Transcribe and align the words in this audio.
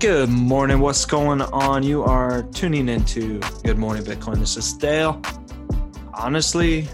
Good 0.00 0.28
morning. 0.28 0.78
What's 0.78 1.04
going 1.04 1.42
on? 1.42 1.82
You 1.82 2.04
are 2.04 2.44
tuning 2.52 2.88
into 2.88 3.40
Good 3.64 3.78
Morning 3.78 4.04
Bitcoin. 4.04 4.36
This 4.36 4.56
is 4.56 4.72
Dale. 4.74 5.20
Honestly, 6.14 6.86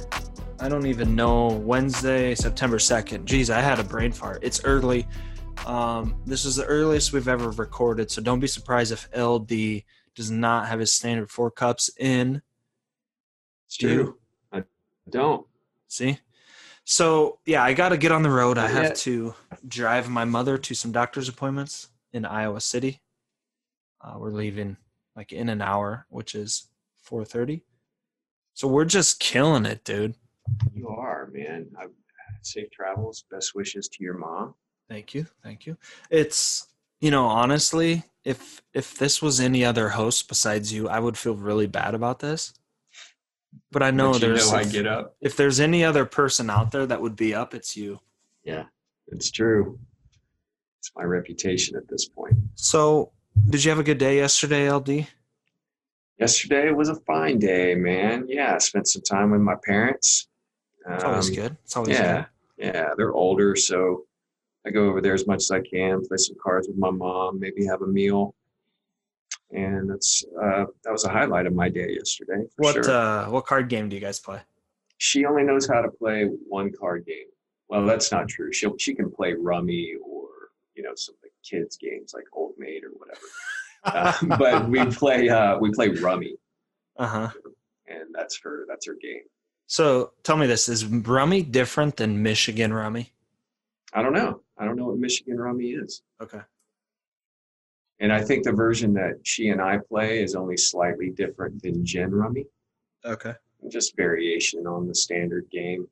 I 0.59 0.71
don't 0.71 0.87
even 0.87 1.15
know. 1.15 1.49
Wednesday, 1.49 2.35
September 2.35 2.79
2nd. 2.79 3.27
Geez, 3.27 3.51
I 3.51 3.61
had 3.61 3.79
a 3.79 3.85
brain 3.85 4.11
fart. 4.11 4.39
It's 4.41 4.65
early. 4.65 5.07
Um, 5.67 6.17
this 6.25 6.47
is 6.47 6.57
the 6.57 6.65
earliest 6.65 7.13
we've 7.13 7.29
ever 7.29 7.51
recorded, 7.51 8.11
so 8.11 8.23
don't 8.23 8.41
be 8.41 8.47
surprised 8.47 8.91
if 8.91 9.07
LD 9.15 9.83
does 10.15 10.31
not 10.31 10.69
have 10.69 10.81
his 10.81 10.95
standard 10.95 11.31
four 11.31 11.51
cups 11.51 11.91
in. 11.99 12.41
It's 13.67 13.77
true. 13.77 14.17
I 14.51 14.63
don't. 15.11 15.47
See? 15.89 16.21
So, 16.85 17.39
yeah, 17.45 17.63
I 17.63 17.75
got 17.75 17.91
to 17.91 17.99
get 17.99 18.13
on 18.13 18.23
the 18.23 18.31
road. 18.31 18.57
I 18.57 18.69
have 18.69 18.95
to 19.01 19.35
drive 19.69 20.09
my 20.09 20.25
mother 20.25 20.57
to 20.57 20.75
some 20.75 20.91
doctor's 20.91 21.29
appointments 21.29 21.89
in 22.15 22.25
Iowa 22.25 22.61
City. 22.61 23.01
Uh, 24.05 24.19
we're 24.19 24.31
leaving 24.31 24.77
like 25.17 25.33
in 25.33 25.49
an 25.49 25.63
hour, 25.63 26.07
which 26.11 26.35
is 26.35 26.69
4:30. 27.09 27.63
So 28.55 28.69
we're 28.69 28.85
just 28.85 29.19
killing 29.21 29.67
it, 29.67 29.83
dude. 29.85 30.15
You 30.73 30.89
are, 30.89 31.31
man. 31.33 31.67
I, 31.79 31.87
safe 32.43 32.71
travels. 32.71 33.25
Best 33.31 33.55
wishes 33.55 33.89
to 33.89 34.05
your 34.05 34.19
mom. 34.19 34.55
Thank 34.89 35.15
you. 35.15 35.27
Thank 35.43 35.67
you. 35.67 35.77
It's, 36.11 36.69
you 37.01 37.11
know, 37.11 37.25
honestly, 37.27 38.05
if 38.25 38.63
if 38.75 38.97
this 38.99 39.23
was 39.23 39.41
any 39.41 39.65
other 39.65 39.89
host 39.91 40.29
besides 40.29 40.73
you, 40.73 40.89
I 40.89 40.99
would 40.99 41.17
feel 41.17 41.35
really 41.35 41.67
bad 41.67 41.95
about 41.95 42.19
this. 42.19 42.53
But 43.71 43.83
I 43.83 43.91
know 43.91 44.13
But 44.13 44.21
there's 44.21 44.51
know 44.51 44.59
I 44.59 44.65
get 44.65 44.87
up. 44.87 45.17
if 45.21 45.37
there's 45.37 45.61
any 45.61 45.85
other 45.85 46.05
person 46.05 46.51
out 46.51 46.71
there 46.73 46.87
that 46.87 47.01
would 47.01 47.17
be 47.17 47.35
up, 47.35 47.55
it's 47.55 47.77
you. 47.77 48.01
Yeah, 48.45 48.65
it's 49.09 49.31
true. 49.31 49.79
It's 50.81 50.91
my 50.97 51.05
reputation 51.05 51.77
at 51.77 51.89
this 51.89 52.07
point. 52.09 52.35
So, 52.57 53.13
did 53.49 53.65
you 53.65 53.71
have 53.71 53.79
a 53.79 53.85
good 53.85 53.99
day 53.99 54.17
yesterday, 54.17 54.71
LD? 54.71 55.07
Yesterday 56.19 56.71
was 56.71 56.89
a 56.89 56.97
fine 56.97 57.39
day, 57.39 57.75
man. 57.75 58.27
Yeah, 58.29 58.55
I 58.55 58.59
spent 58.59 58.87
some 58.89 59.03
time 59.03 59.31
with 59.33 59.41
my 59.41 59.57
parents. 59.65 60.29
It's 60.89 61.05
always 61.05 61.29
Um, 61.31 61.35
good. 61.35 61.57
It's 61.65 61.77
always 61.77 61.97
Yeah, 61.99 62.27
good. 62.59 62.67
yeah. 62.67 62.91
They're 62.97 63.13
older, 63.13 63.57
so 63.57 64.07
I 64.67 64.71
go 64.71 64.87
over 64.89 65.01
there 65.01 65.15
as 65.15 65.27
much 65.27 65.39
as 65.43 65.51
I 65.51 65.61
can, 65.61 66.07
play 66.07 66.17
some 66.19 66.37
cards 66.43 66.69
with 66.69 66.77
my 66.77 66.91
mom, 66.91 67.41
maybe 67.41 67.65
have 67.67 67.83
a 67.83 67.87
meal. 67.87 68.35
And 69.51 69.91
that's 69.91 70.25
uh, 70.41 70.67
that 70.83 70.93
was 70.93 71.05
a 71.05 71.09
highlight 71.09 71.47
of 71.47 71.55
my 71.55 71.69
day 71.69 71.91
yesterday. 71.91 72.47
What 72.57 72.75
sure. 72.75 72.91
uh 72.91 73.31
what 73.31 73.47
card 73.47 73.69
game 73.69 73.89
do 73.89 73.97
you 73.97 74.01
guys 74.01 74.19
play? 74.19 74.41
she 74.97 75.27
only 75.27 75.43
knows 75.43 75.67
how 75.67 75.83
to 75.83 75.91
play 75.91 76.25
one 76.49 76.71
card 76.73 77.05
game. 77.05 77.27
Well, 77.69 77.85
that's 77.85 78.11
not 78.11 78.29
true. 78.29 78.53
She 78.53 78.69
she 78.79 78.95
can 78.95 79.11
play 79.11 79.35
rummy 79.35 79.95
or 80.05 80.29
you 80.75 80.83
know 80.83 80.95
some 80.97 81.15
kids 81.49 81.77
games 81.77 82.13
like 82.15 82.25
Old 82.33 82.55
Maid 82.59 82.83
or 82.85 82.91
whatever. 82.91 83.21
Uh, 83.87 84.15
but 84.39 84.67
we 84.71 84.83
play 84.87 85.29
uh, 85.29 85.59
we 85.59 85.71
play 85.71 85.89
rummy, 85.89 86.35
Uh-huh. 86.97 87.29
and 87.87 88.15
that's 88.15 88.41
her 88.43 88.65
that's 88.67 88.87
her 88.87 88.95
game. 88.99 89.21
So, 89.67 90.13
tell 90.23 90.39
me 90.39 90.47
this, 90.47 90.71
is 90.71 90.87
Rummy 90.87 91.43
different 91.43 91.99
than 91.99 92.23
Michigan 92.23 92.73
Rummy? 92.73 93.13
I 93.93 94.01
don't 94.01 94.15
know. 94.15 94.41
I 94.57 94.65
don't 94.65 94.77
know 94.77 94.87
what 94.87 94.97
Michigan 94.97 95.39
rummy 95.39 95.73
is, 95.73 96.01
Okay. 96.23 96.41
and 98.01 98.11
I 98.11 98.23
think 98.23 98.45
the 98.45 98.53
version 98.53 98.95
that 98.95 99.19
she 99.23 99.49
and 99.51 99.61
I 99.61 99.77
play 99.87 100.23
is 100.23 100.35
only 100.35 100.57
slightly 100.57 101.11
different 101.11 101.61
than 101.63 101.85
gin 101.85 102.11
rummy, 102.15 102.47
Okay. 103.05 103.35
just 103.69 103.95
variation 103.97 104.67
on 104.67 104.89
the 104.89 104.95
standard 104.95 105.47
game. 105.51 105.87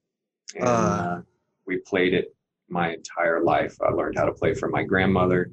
And 0.56 0.64
Uh. 0.66 0.70
uh, 0.70 1.22
we 1.66 1.76
played 1.78 2.14
it 2.14 2.34
my 2.72 2.92
entire 2.94 3.42
life. 3.42 3.76
I 3.80 3.90
learned 3.92 4.16
how 4.16 4.24
to 4.24 4.32
play 4.32 4.54
from 4.54 4.70
my 4.70 4.82
grandmother, 4.82 5.50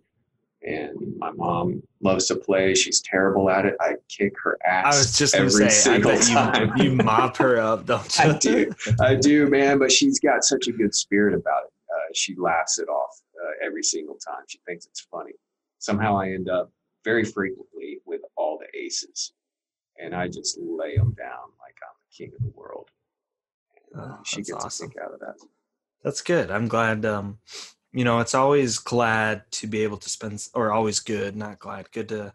and 0.63 0.95
my 1.17 1.31
mom 1.31 1.83
loves 2.01 2.27
to 2.27 2.35
play. 2.35 2.73
She's 2.75 3.01
terrible 3.01 3.49
at 3.49 3.65
it. 3.65 3.75
I 3.79 3.95
kick 4.07 4.33
her 4.43 4.57
ass. 4.65 4.95
I 4.95 4.97
was 4.97 5.17
just 5.17 5.35
every 5.35 5.51
say 5.51 5.69
single 5.69 6.17
time. 6.19 6.71
you 6.77 6.83
you 6.85 6.95
mop 6.95 7.37
her 7.37 7.57
up, 7.59 7.85
don't 7.85 8.17
you? 8.23 8.23
I 8.31 8.37
do, 8.37 8.73
I 9.01 9.15
do, 9.15 9.47
man. 9.47 9.77
But 9.79 9.91
she's 9.91 10.19
got 10.19 10.43
such 10.43 10.67
a 10.67 10.71
good 10.71 10.95
spirit 10.95 11.33
about 11.33 11.63
it. 11.65 11.73
Uh, 11.91 12.13
she 12.13 12.35
laughs 12.35 12.79
it 12.79 12.87
off 12.87 13.21
uh, 13.41 13.65
every 13.65 13.83
single 13.83 14.15
time. 14.15 14.43
She 14.47 14.59
thinks 14.65 14.85
it's 14.85 15.01
funny. 15.01 15.33
Somehow 15.79 16.17
I 16.17 16.29
end 16.31 16.49
up 16.49 16.71
very 17.05 17.23
frequently 17.23 17.99
with 18.05 18.21
all 18.35 18.57
the 18.59 18.67
aces, 18.79 19.33
and 20.01 20.13
I 20.15 20.27
just 20.27 20.57
lay 20.59 20.95
them 20.97 21.13
down 21.17 21.51
like 21.59 21.75
I'm 21.83 21.95
the 22.09 22.15
king 22.15 22.31
of 22.37 22.43
the 22.43 22.51
world. 22.57 22.89
And, 23.93 24.01
uh, 24.01 24.15
Oh, 24.15 24.19
she 24.25 24.37
gets 24.37 24.51
awesome. 24.65 24.87
a 24.87 24.89
kick 24.89 25.01
out 25.03 25.13
of 25.13 25.19
that. 25.21 25.35
That's 26.03 26.21
good. 26.21 26.49
I'm 26.51 26.67
glad. 26.67 27.05
Um, 27.05 27.39
you 27.91 28.03
know, 28.03 28.19
it's 28.19 28.35
always 28.35 28.77
glad 28.77 29.49
to 29.51 29.67
be 29.67 29.83
able 29.83 29.97
to 29.97 30.09
spend, 30.09 30.47
or 30.53 30.71
always 30.71 30.99
good, 30.99 31.35
not 31.35 31.59
glad, 31.59 31.91
good 31.91 32.09
to 32.09 32.33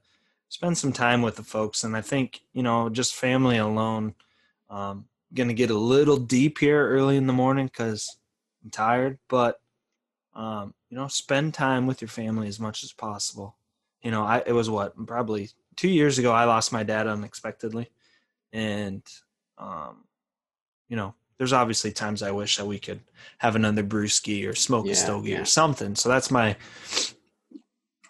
spend 0.49 0.77
some 0.77 0.93
time 0.93 1.23
with 1.23 1.37
the 1.37 1.43
folks. 1.43 1.85
And 1.85 1.97
I 1.97 2.01
think, 2.01 2.43
you 2.53 2.63
know, 2.63 2.89
just 2.89 3.15
family 3.15 3.59
alone, 3.59 4.15
um, 4.69 5.07
going 5.33 5.49
to 5.49 5.55
get 5.55 5.71
a 5.71 5.79
little 5.79 6.17
deep 6.17 6.59
here 6.59 6.89
early 6.89 7.17
in 7.17 7.27
the 7.27 7.33
morning 7.33 7.67
because 7.67 8.19
I'm 8.63 8.71
tired, 8.71 9.19
but, 9.29 9.61
um, 10.35 10.75
you 10.91 10.97
know, 10.97 11.09
spend 11.09 11.55
time 11.55 11.87
with 11.87 12.01
your 12.01 12.09
family 12.09 12.49
as 12.49 12.61
much 12.61 12.85
as 12.85 12.93
possible. 12.93 13.57
You 14.03 14.11
know, 14.11 14.25
I, 14.25 14.43
it 14.45 14.53
was 14.53 14.69
what, 14.69 14.95
probably 15.07 15.51
two 15.77 15.89
years 15.89 16.19
ago, 16.19 16.33
I 16.33 16.45
lost 16.45 16.73
my 16.73 16.83
dad 16.83 17.07
unexpectedly. 17.07 17.91
And, 18.53 19.03
um, 19.59 20.05
you 20.89 20.97
know, 20.97 21.15
there's 21.39 21.53
obviously 21.53 21.93
times 21.93 22.23
I 22.23 22.31
wish 22.31 22.57
that 22.57 22.67
we 22.67 22.79
could 22.79 23.01
have 23.39 23.57
another 23.57 23.83
brewski 23.83 24.49
or 24.49 24.55
smoke 24.55 24.87
a 24.87 24.95
stogie 24.95 25.31
yeah. 25.33 25.41
or 25.41 25.45
something. 25.45 25.95
So 25.95 26.09
that's 26.09 26.31
my 26.31 26.57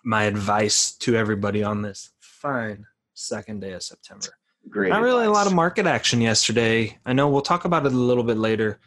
my 0.05 0.25
advice 0.25 0.93
to 0.93 1.17
everybody 1.17 1.63
on 1.63 1.83
this 1.83 2.11
fine 2.21 2.87
second 3.15 3.61
day 3.61 3.73
of 3.73 3.83
September. 3.83 4.27
Great. 4.69 4.91
Not 4.91 5.03
really 5.03 5.27
a 5.27 5.31
lot 5.31 5.47
of 5.47 5.55
market 5.55 5.87
action 5.87 6.21
yesterday. 6.21 6.99
I 7.05 7.13
know 7.13 7.29
we'll 7.29 7.43
talk 7.43 7.65
about 7.65 7.87
it 7.87 7.93
a 7.93 7.97
little 7.97 8.25
bit 8.25 8.37
later. 8.37 8.81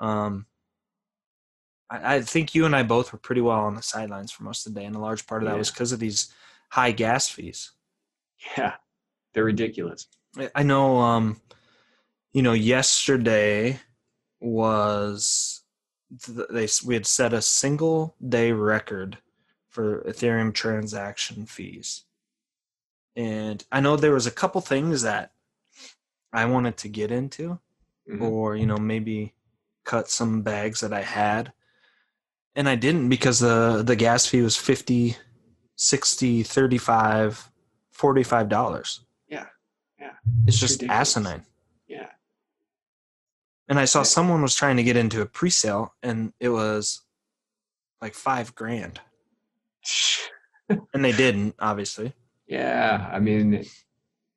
Um, 0.00 0.46
I, 1.90 2.16
I 2.16 2.20
think 2.22 2.54
you 2.54 2.66
and 2.66 2.74
I 2.74 2.82
both 2.82 3.12
were 3.12 3.18
pretty 3.18 3.40
well 3.40 3.60
on 3.60 3.74
the 3.74 3.82
sidelines 3.82 4.32
for 4.32 4.44
most 4.44 4.66
of 4.66 4.74
the 4.74 4.80
day, 4.80 4.86
and 4.86 4.96
a 4.96 5.00
large 5.00 5.26
part 5.26 5.42
of 5.42 5.46
that 5.46 5.54
Yeah. 5.54 5.58
was 5.58 5.70
because 5.70 5.92
of 5.92 6.00
these 6.00 6.32
high 6.70 6.92
gas 6.92 7.28
fees. 7.28 7.72
Yeah, 8.58 8.74
they're 9.32 9.44
ridiculous. 9.44 10.06
I- 10.36 10.50
I 10.56 10.62
know 10.62 10.98
um 10.98 11.40
you 12.34 12.42
know 12.42 12.52
yesterday 12.52 13.80
was 14.40 15.62
th- 16.22 16.48
they 16.50 16.68
we 16.86 16.94
had 16.94 17.06
set 17.06 17.32
a 17.32 17.40
single 17.42 18.14
day 18.26 18.52
record 18.52 19.18
for 19.68 20.02
ethereum 20.02 20.52
transaction 20.52 21.46
fees 21.46 22.04
and 23.16 23.64
i 23.72 23.80
know 23.80 23.96
there 23.96 24.12
was 24.12 24.26
a 24.26 24.30
couple 24.30 24.60
things 24.60 25.02
that 25.02 25.32
i 26.32 26.44
wanted 26.44 26.76
to 26.76 26.88
get 26.88 27.10
into 27.10 27.58
Mhm. 28.08 28.20
or 28.20 28.54
you 28.54 28.66
know 28.66 28.76
maybe 28.76 29.32
cut 29.84 30.10
some 30.10 30.42
bags 30.42 30.80
that 30.80 30.92
i 30.92 31.00
had 31.00 31.52
and 32.54 32.68
i 32.68 32.74
didn't 32.76 33.08
because 33.08 33.38
the 33.40 33.82
the 33.82 33.96
gas 33.96 34.26
fee 34.26 34.42
was 34.42 34.56
50 34.58 35.16
60 35.76 36.42
35 36.42 37.50
45 37.92 38.48
dollars 38.50 39.00
Yeah, 39.26 39.46
yeah. 39.98 40.12
it's 40.46 40.48
It's 40.48 40.58
just 40.58 40.82
ridiculous. 40.82 41.16
asinine 41.16 41.46
and 43.68 43.78
i 43.78 43.84
saw 43.84 44.02
someone 44.02 44.42
was 44.42 44.54
trying 44.54 44.76
to 44.76 44.82
get 44.82 44.96
into 44.96 45.20
a 45.20 45.26
pre-sale 45.26 45.94
and 46.02 46.32
it 46.40 46.48
was 46.48 47.02
like 48.00 48.14
five 48.14 48.54
grand 48.54 49.00
and 50.68 51.04
they 51.04 51.12
didn't 51.12 51.54
obviously 51.58 52.14
yeah. 52.46 53.10
I 53.12 53.18
mean, 53.18 53.64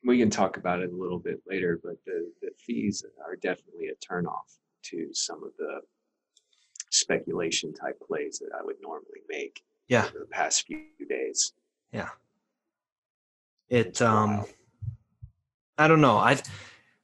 we 0.03 0.19
can 0.19 0.29
talk 0.29 0.57
about 0.57 0.79
it 0.79 0.91
a 0.91 0.95
little 0.95 1.19
bit 1.19 1.41
later, 1.47 1.79
but 1.83 1.95
the 2.05 2.31
the 2.41 2.49
fees 2.57 3.03
are 3.25 3.35
definitely 3.35 3.87
a 3.87 3.95
turnoff 3.95 4.57
to 4.83 5.09
some 5.13 5.43
of 5.43 5.51
the 5.57 5.81
speculation 6.89 7.73
type 7.73 7.99
plays 7.99 8.39
that 8.39 8.49
I 8.57 8.63
would 8.63 8.77
normally 8.81 9.21
make. 9.29 9.63
Yeah. 9.87 10.05
over 10.05 10.19
the 10.19 10.25
past 10.25 10.65
few 10.67 10.83
days. 11.07 11.53
Yeah. 11.91 12.09
It 13.69 14.01
um 14.01 14.45
i 15.77 15.87
don't 15.87 16.01
know 16.01 16.17
i 16.17 16.39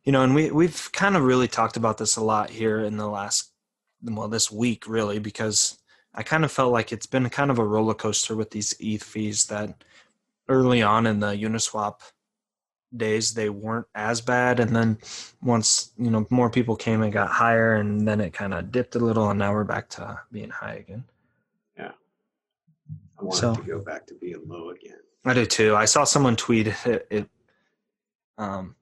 you 0.04 0.12
know 0.12 0.24
and 0.24 0.36
we 0.36 0.52
we've 0.52 0.92
kind 0.92 1.16
of 1.16 1.24
really 1.24 1.48
talked 1.48 1.78
about 1.78 1.98
this 1.98 2.16
a 2.18 2.24
lot 2.24 2.50
here 2.50 2.80
in 2.82 2.98
the 2.98 3.08
last 3.08 3.52
well 4.04 4.28
this 4.28 4.52
week 4.52 4.88
really 4.88 5.20
because 5.20 5.80
i 6.14 6.22
kind 6.24 6.44
of 6.44 6.52
felt 6.52 6.72
like 6.74 6.92
it's 6.92 7.06
been 7.06 7.30
kind 7.30 7.50
of 7.52 7.60
a 7.60 7.66
roller 7.66 7.94
coaster 7.94 8.36
with 8.36 8.52
these 8.52 8.76
eth 8.80 9.04
fees 9.04 9.46
that 9.46 9.84
early 10.50 10.82
on 10.82 11.08
in 11.08 11.20
the 11.20 11.28
uniswap 11.28 12.02
days 12.96 13.34
they 13.34 13.50
weren't 13.50 13.88
as 13.96 14.22
bad 14.22 14.60
and 14.60 14.76
then 14.76 14.98
once 15.42 15.92
you 15.98 16.12
know 16.12 16.28
more 16.30 16.50
people 16.50 16.76
came 16.76 17.02
and 17.02 17.12
got 17.12 17.30
higher 17.30 17.76
and 17.76 18.08
then 18.08 18.22
it 18.22 18.34
kind 18.34 18.54
of 18.54 18.72
dipped 18.72 18.96
a 18.96 19.00
little 19.00 19.30
and 19.30 19.40
now 19.40 19.52
we're 19.52 19.64
back 19.64 19.90
to 19.90 20.20
being 20.32 20.50
high 20.50 20.76
again 20.76 21.04
yeah 21.78 21.92
I 23.20 23.24
want 23.24 23.36
So- 23.36 23.56
to 23.56 23.62
go 23.64 23.80
back 23.80 24.06
to 24.08 24.14
being 24.16 24.42
low 24.46 24.70
again. 24.70 24.98
I 25.26 25.34
do 25.34 25.46
too. 25.46 25.74
I 25.74 25.86
saw 25.86 26.04
someone 26.04 26.36
tweet 26.36 26.68
it. 26.68 27.08
it 27.10 27.30
um, 28.38 28.76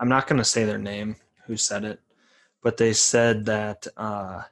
I'm 0.00 0.08
not 0.08 0.26
going 0.26 0.38
to 0.38 0.44
say 0.44 0.64
their 0.64 0.78
name 0.78 1.16
who 1.46 1.56
said 1.56 1.84
it, 1.84 2.00
but 2.62 2.78
they 2.78 2.92
said 2.94 3.44
that 3.46 3.86
uh, 3.96 4.42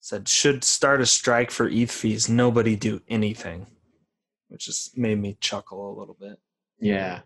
said 0.00 0.28
should 0.28 0.64
start 0.64 1.00
a 1.00 1.06
strike 1.06 1.50
for 1.50 1.68
ETH 1.68 1.90
fees. 1.90 2.28
Nobody 2.28 2.74
do 2.76 3.00
anything. 3.08 3.66
which 4.48 4.66
just 4.66 4.98
made 4.98 5.18
me 5.18 5.36
chuckle 5.40 5.90
a 5.90 5.98
little 5.98 6.16
bit. 6.20 6.38
Yeah. 6.78 7.20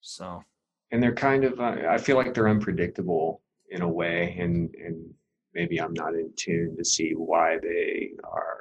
So 0.00 0.42
And 0.90 1.02
they're 1.02 1.14
kind 1.14 1.44
of, 1.44 1.58
uh, 1.60 1.76
I 1.90 1.98
feel 1.98 2.16
like 2.16 2.32
they're 2.32 2.48
unpredictable 2.48 3.42
in 3.70 3.82
a 3.82 3.88
way. 3.88 4.36
And, 4.38 4.72
and 4.76 5.12
maybe 5.52 5.80
I'm 5.80 5.92
not 5.94 6.14
in 6.14 6.32
tune 6.36 6.76
to 6.78 6.84
see 6.84 7.12
why 7.12 7.58
they 7.60 8.12
are 8.22 8.58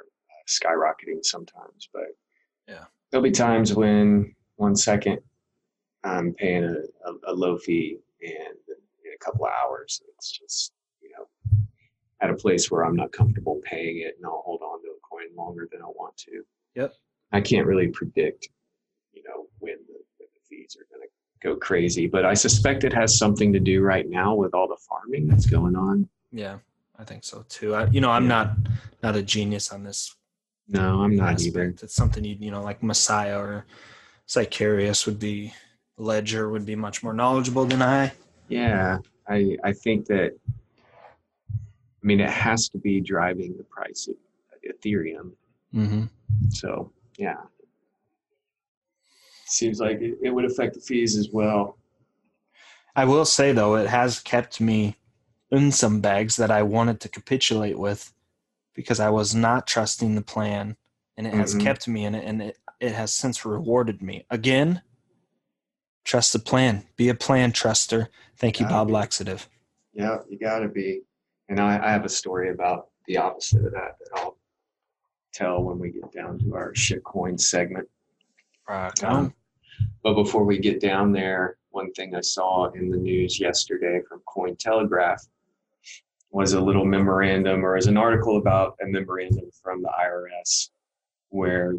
skyrocketing 0.49 1.23
sometimes. 1.23 1.87
But 1.93 2.07
Yeah. 2.67 2.85
there'll 3.11 3.23
be 3.23 3.31
times 3.31 3.73
when 3.75 4.35
one 4.55 4.75
second 4.75 5.19
I'm 6.03 6.33
paying 6.33 6.63
a, 6.63 6.75
a, 7.09 7.13
a 7.27 7.33
low 7.33 7.57
fee 7.57 7.97
and 8.21 8.31
in 8.67 9.11
a 9.13 9.17
couple 9.23 9.45
of 9.45 9.51
hours, 9.63 10.01
it's 10.17 10.31
just, 10.31 10.73
you 11.01 11.09
know, 11.11 11.25
at 12.21 12.29
a 12.29 12.33
place 12.35 12.69
where 12.71 12.85
I'm 12.85 12.95
not 12.95 13.11
comfortable 13.11 13.61
paying 13.63 13.99
it 13.99 14.15
and 14.17 14.25
I'll 14.25 14.41
hold 14.45 14.61
on 14.61 14.81
to 14.81 14.87
a 14.89 14.99
coin 15.09 15.35
longer 15.35 15.67
than 15.71 15.81
I 15.81 15.85
want 15.87 16.15
to. 16.17 16.43
Yep. 16.75 16.93
I 17.31 17.41
can't 17.41 17.65
really 17.65 17.87
predict, 17.87 18.49
you 19.13 19.23
know, 19.23 19.47
when 19.59 19.75
the, 19.87 19.93
when 20.17 20.27
the 20.33 20.41
fees 20.49 20.77
are 20.79 20.85
going 20.95 21.07
to 21.07 21.47
go 21.47 21.55
crazy, 21.57 22.07
but 22.07 22.25
I 22.25 22.33
suspect 22.33 22.83
it 22.83 22.93
has 22.93 23.17
something 23.17 23.51
to 23.53 23.59
do 23.59 23.81
right 23.81 24.09
now 24.09 24.35
with 24.35 24.53
all 24.53 24.67
the 24.67 24.77
farming 24.87 25.27
that's 25.27 25.45
going 25.45 25.75
on. 25.75 26.07
yeah, 26.31 26.59
I 26.97 27.03
think 27.03 27.23
so 27.23 27.43
too. 27.49 27.75
I, 27.75 27.87
you 27.87 28.01
know, 28.01 28.11
I'm 28.11 28.23
Yeah. 28.23 28.29
not 28.29 28.57
not 29.01 29.15
a 29.15 29.21
genius 29.23 29.71
on 29.73 29.83
this 29.83 30.15
No, 30.67 31.01
I'm 31.01 31.15
not 31.15 31.33
aspect. 31.33 31.47
either. 31.47 31.75
It's 31.81 31.95
something 31.95 32.23
you 32.23 32.37
you 32.39 32.51
know 32.51 32.63
like 32.63 32.81
Messiah 32.83 33.37
or 33.39 33.65
Sicarius 34.27 35.05
would 35.05 35.19
be. 35.19 35.53
Ledger 35.97 36.49
would 36.49 36.65
be 36.65 36.75
much 36.75 37.03
more 37.03 37.13
knowledgeable 37.13 37.65
than 37.65 37.81
I. 37.81 38.11
Yeah, 38.47 38.99
I 39.27 39.57
I 39.63 39.73
think 39.73 40.05
that. 40.07 40.31
I 41.49 42.05
mean, 42.05 42.19
it 42.19 42.29
has 42.29 42.67
to 42.69 42.77
be 42.77 42.99
driving 42.99 43.55
the 43.57 43.63
price 43.63 44.09
of 44.09 44.15
Ethereum. 44.67 45.31
Mm-hmm. 45.73 46.03
So 46.49 46.91
yeah, 47.17 47.37
seems 49.45 49.79
like 49.79 50.01
it, 50.01 50.17
it 50.21 50.29
would 50.31 50.45
affect 50.45 50.73
the 50.73 50.81
fees 50.81 51.15
as 51.15 51.29
well. 51.31 51.77
I 52.95 53.05
will 53.05 53.25
say 53.25 53.51
though, 53.53 53.75
it 53.75 53.87
has 53.87 54.19
kept 54.19 54.59
me 54.59 54.97
in 55.51 55.71
some 55.71 56.01
bags 56.01 56.35
that 56.35 56.51
I 56.51 56.63
wanted 56.63 56.99
to 57.01 57.09
capitulate 57.09 57.77
with 57.79 58.13
because 58.73 58.99
I 58.99 59.09
was 59.09 59.33
not 59.35 59.67
trusting 59.67 60.15
the 60.15 60.21
plan, 60.21 60.75
and 61.15 61.27
it 61.27 61.33
has 61.33 61.55
Mhm. 61.55 61.61
kept 61.61 61.87
me 61.87 62.05
in 62.05 62.15
it, 62.15 62.25
and 62.25 62.41
it 62.41 62.57
it 62.79 62.91
has 62.93 63.13
since 63.13 63.45
rewarded 63.45 64.01
me 64.01 64.25
again. 64.29 64.81
Trust 66.03 66.33
the 66.33 66.39
plan. 66.39 66.83
Be 66.95 67.09
a 67.09 67.15
plan 67.15 67.51
truster. 67.51 68.07
Thank 68.37 68.59
you, 68.59 68.65
Bob 68.65 68.87
be. 68.87 68.93
Laxative. 68.93 69.47
Yeah, 69.93 70.17
you 70.29 70.37
got 70.37 70.59
to 70.59 70.67
be. 70.67 71.01
And 71.49 71.59
I, 71.59 71.83
I 71.83 71.91
have 71.91 72.05
a 72.05 72.09
story 72.09 72.49
about 72.49 72.87
the 73.07 73.17
opposite 73.17 73.65
of 73.65 73.71
that 73.73 73.97
that 73.99 74.09
I'll 74.15 74.37
tell 75.33 75.63
when 75.63 75.79
we 75.79 75.91
get 75.91 76.11
down 76.11 76.39
to 76.39 76.55
our 76.55 76.73
shitcoin 76.73 77.39
segment. 77.39 77.87
Rock 78.67 79.03
Um, 79.03 79.33
but 80.03 80.13
before 80.15 80.43
we 80.43 80.57
get 80.57 80.79
down 80.79 81.11
there, 81.11 81.57
one 81.71 81.91
thing 81.93 82.15
I 82.15 82.21
saw 82.21 82.69
in 82.71 82.89
the 82.89 82.97
news 82.97 83.39
yesterday 83.39 84.01
from 84.07 84.21
Cointelegraph 84.27 85.27
was 86.31 86.53
a 86.53 86.61
little 86.61 86.85
memorandum 86.85 87.65
or 87.65 87.75
as 87.75 87.87
an 87.87 87.97
article 87.97 88.37
about 88.37 88.75
a 88.81 88.87
memorandum 88.87 89.49
from 89.61 89.81
the 89.81 89.89
IRS 89.89 90.69
where 91.29 91.75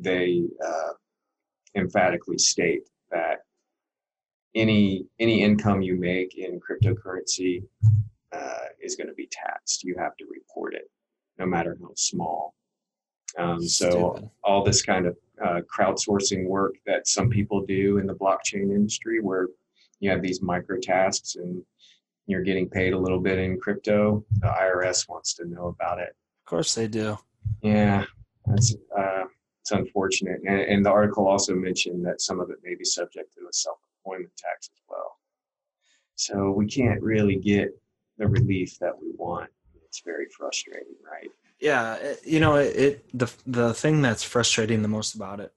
they 0.00 0.44
uh, 0.64 0.92
emphatically 1.74 2.38
state 2.38 2.88
that 3.10 3.45
any 4.56 5.06
any 5.20 5.42
income 5.42 5.82
you 5.82 5.96
make 5.96 6.36
in 6.36 6.58
cryptocurrency 6.60 7.62
uh, 8.32 8.64
is 8.80 8.96
going 8.96 9.08
to 9.08 9.14
be 9.14 9.28
taxed. 9.30 9.84
You 9.84 9.94
have 9.98 10.16
to 10.16 10.24
report 10.30 10.74
it, 10.74 10.90
no 11.38 11.46
matter 11.46 11.76
how 11.80 11.90
small. 11.94 12.54
Um, 13.38 13.62
so 13.62 13.90
Stupid. 13.90 14.30
all 14.42 14.64
this 14.64 14.82
kind 14.82 15.06
of 15.06 15.16
uh, 15.44 15.60
crowdsourcing 15.72 16.46
work 16.46 16.74
that 16.86 17.06
some 17.06 17.28
people 17.28 17.64
do 17.66 17.98
in 17.98 18.06
the 18.06 18.14
blockchain 18.14 18.74
industry, 18.74 19.20
where 19.20 19.48
you 20.00 20.10
have 20.10 20.22
these 20.22 20.40
micro 20.42 20.78
tasks 20.80 21.36
and 21.36 21.62
you're 22.26 22.42
getting 22.42 22.68
paid 22.68 22.92
a 22.92 22.98
little 22.98 23.20
bit 23.20 23.38
in 23.38 23.58
crypto, 23.60 24.24
the 24.40 24.48
IRS 24.48 25.08
wants 25.08 25.34
to 25.34 25.44
know 25.46 25.66
about 25.66 25.98
it. 25.98 26.16
Of 26.44 26.50
course 26.50 26.74
they 26.74 26.88
do. 26.88 27.18
Yeah, 27.62 28.04
that's 28.46 28.74
uh, 28.96 29.24
it's 29.60 29.70
unfortunate. 29.72 30.40
And, 30.46 30.60
and 30.60 30.86
the 30.86 30.90
article 30.90 31.26
also 31.26 31.54
mentioned 31.54 32.04
that 32.06 32.20
some 32.20 32.40
of 32.40 32.50
it 32.50 32.58
may 32.64 32.74
be 32.74 32.84
subject 32.84 33.34
to 33.34 33.40
a 33.42 33.52
self-employment 34.06 34.36
tax 34.36 34.70
as 34.72 34.80
well. 34.88 35.18
So 36.14 36.50
we 36.50 36.66
can't 36.66 37.02
really 37.02 37.36
get 37.36 37.68
the 38.18 38.26
relief 38.26 38.78
that 38.78 38.92
we 39.00 39.10
want. 39.16 39.50
It's 39.84 40.00
very 40.00 40.26
frustrating, 40.36 40.94
right? 41.10 41.30
Yeah, 41.60 41.96
it, 41.96 42.20
you 42.24 42.40
know 42.40 42.56
it, 42.56 42.76
it. 42.76 43.18
The 43.18 43.32
the 43.46 43.74
thing 43.74 44.02
that's 44.02 44.22
frustrating 44.22 44.82
the 44.82 44.88
most 44.88 45.14
about 45.14 45.40
it, 45.40 45.52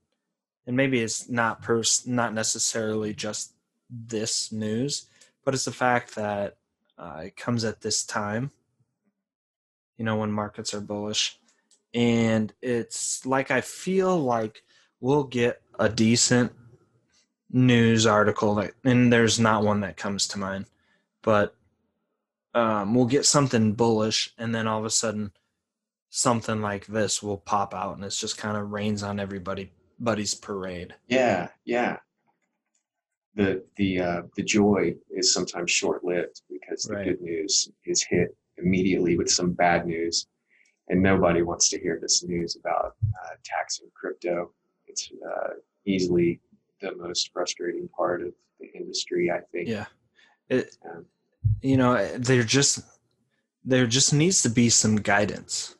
and 0.66 0.76
maybe 0.76 1.00
it's 1.00 1.28
not 1.28 1.62
pers 1.62 2.06
not 2.06 2.32
necessarily 2.34 3.12
just 3.12 3.52
this 3.90 4.52
news, 4.52 5.06
but 5.44 5.54
it's 5.54 5.66
the 5.66 5.72
fact 5.72 6.14
that 6.14 6.56
uh, 6.98 7.22
it 7.24 7.36
comes 7.36 7.64
at 7.64 7.80
this 7.80 8.04
time. 8.04 8.50
You 9.98 10.04
know 10.04 10.16
when 10.16 10.32
markets 10.32 10.72
are 10.72 10.80
bullish, 10.80 11.38
and 11.92 12.52
it's 12.62 13.26
like 13.26 13.50
I 13.50 13.60
feel 13.60 14.18
like 14.18 14.62
we'll 15.00 15.24
get 15.24 15.60
a 15.78 15.88
decent 15.88 16.52
news 17.52 18.06
article 18.06 18.54
that, 18.56 18.72
and 18.84 19.12
there's 19.12 19.38
not 19.40 19.64
one 19.64 19.80
that 19.80 19.96
comes 19.96 20.28
to 20.28 20.38
mind, 20.38 20.66
but 21.22 21.54
um, 22.54 22.94
we'll 22.94 23.06
get 23.06 23.26
something 23.26 23.72
bullish, 23.74 24.32
and 24.38 24.54
then 24.54 24.66
all 24.66 24.78
of 24.80 24.84
a 24.84 24.90
sudden 24.90 25.32
something 26.10 26.60
like 26.60 26.86
this 26.86 27.22
will 27.22 27.38
pop 27.38 27.72
out 27.72 27.94
and 27.94 28.04
it's 28.04 28.20
just 28.20 28.36
kind 28.36 28.56
of 28.56 28.72
rains 28.72 29.04
on 29.04 29.20
everybody 29.20 29.70
buddy's 30.00 30.34
parade 30.34 30.92
Yeah, 31.06 31.48
yeah. 31.64 31.98
The 33.36 33.62
the 33.76 34.00
uh, 34.00 34.22
the 34.36 34.42
joy 34.42 34.96
is 35.10 35.32
sometimes 35.32 35.70
short 35.70 36.02
lived 36.02 36.42
because 36.50 36.82
the 36.82 36.94
Right. 36.94 37.04
good 37.06 37.20
news 37.20 37.70
is 37.86 38.02
hit 38.02 38.36
immediately 38.58 39.16
with 39.16 39.30
some 39.30 39.52
bad 39.52 39.86
news, 39.86 40.26
and 40.88 41.00
nobody 41.00 41.42
wants 41.42 41.68
to 41.70 41.78
hear 41.78 41.98
this 42.02 42.24
news 42.24 42.56
about 42.56 42.96
uh, 43.22 43.34
taxing 43.44 43.88
crypto. 43.94 44.52
It's 44.88 45.12
uh, 45.24 45.50
easily 45.86 46.40
the 46.80 46.94
most 46.96 47.30
frustrating 47.32 47.88
part 47.88 48.22
of 48.22 48.32
the 48.58 48.66
industry, 48.74 49.30
I 49.30 49.40
think. 49.52 49.68
yeah 49.68 49.86
it 50.48 50.76
Um, 50.84 51.06
you 51.62 51.76
know 51.76 51.94
there 52.18 52.42
just 52.42 52.80
there 53.64 53.86
just 53.86 54.12
needs 54.12 54.42
to 54.42 54.48
be 54.50 54.68
some 54.68 54.96
guidance 54.96 55.76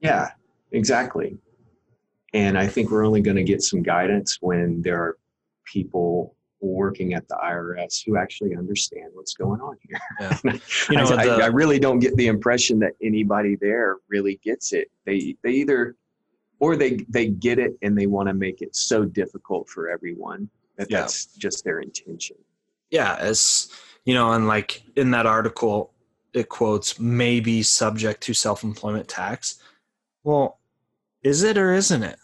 Yeah, 0.00 0.30
exactly. 0.72 1.36
And 2.32 2.56
I 2.56 2.66
think 2.66 2.90
we're 2.90 3.04
only 3.04 3.20
going 3.20 3.36
to 3.36 3.42
get 3.44 3.60
some 3.62 3.82
guidance 3.82 4.38
when 4.40 4.80
there 4.82 5.00
are 5.02 5.18
people 5.64 6.36
working 6.60 7.14
at 7.14 7.26
the 7.28 7.34
IRS 7.42 8.02
who 8.06 8.16
actually 8.16 8.54
understand 8.56 9.10
what's 9.14 9.34
going 9.34 9.60
on 9.60 9.76
here. 9.86 9.98
Yeah. 10.20 10.38
You 10.90 10.96
know, 10.98 11.04
I, 11.16 11.22
I- 11.22 11.26
the- 11.26 11.44
I 11.44 11.46
really 11.46 11.78
don't 11.78 11.98
get 11.98 12.14
the 12.16 12.28
impression 12.28 12.78
that 12.80 12.92
anybody 13.02 13.56
there 13.60 13.96
really 14.08 14.40
gets 14.44 14.72
it. 14.72 14.88
They 15.06 15.36
they 15.42 15.50
either 15.50 15.96
or 16.60 16.76
they 16.76 17.04
they 17.08 17.28
get 17.28 17.58
it 17.58 17.76
and 17.82 17.98
they 17.98 18.06
want 18.06 18.28
to 18.28 18.34
make 18.34 18.62
it 18.62 18.76
so 18.76 19.04
difficult 19.04 19.68
for 19.68 19.88
everyone 19.90 20.48
that 20.76 20.90
Yeah. 20.90 21.00
that's 21.00 21.26
just 21.36 21.64
their 21.64 21.80
intention. 21.80 22.36
yeah 22.90 23.16
as 23.18 23.70
you 24.04 24.14
know 24.14 24.32
and 24.32 24.46
like 24.46 24.82
in 24.96 25.10
that 25.10 25.26
article 25.26 25.92
it 26.32 26.48
quotes 26.48 26.98
may 27.00 27.40
be 27.40 27.62
subject 27.62 28.20
to 28.22 28.32
self-employment 28.34 29.08
tax 29.08 29.58
well 30.22 30.58
is 31.22 31.42
it 31.42 31.58
or 31.58 31.72
isn't 31.74 32.02
it 32.02 32.18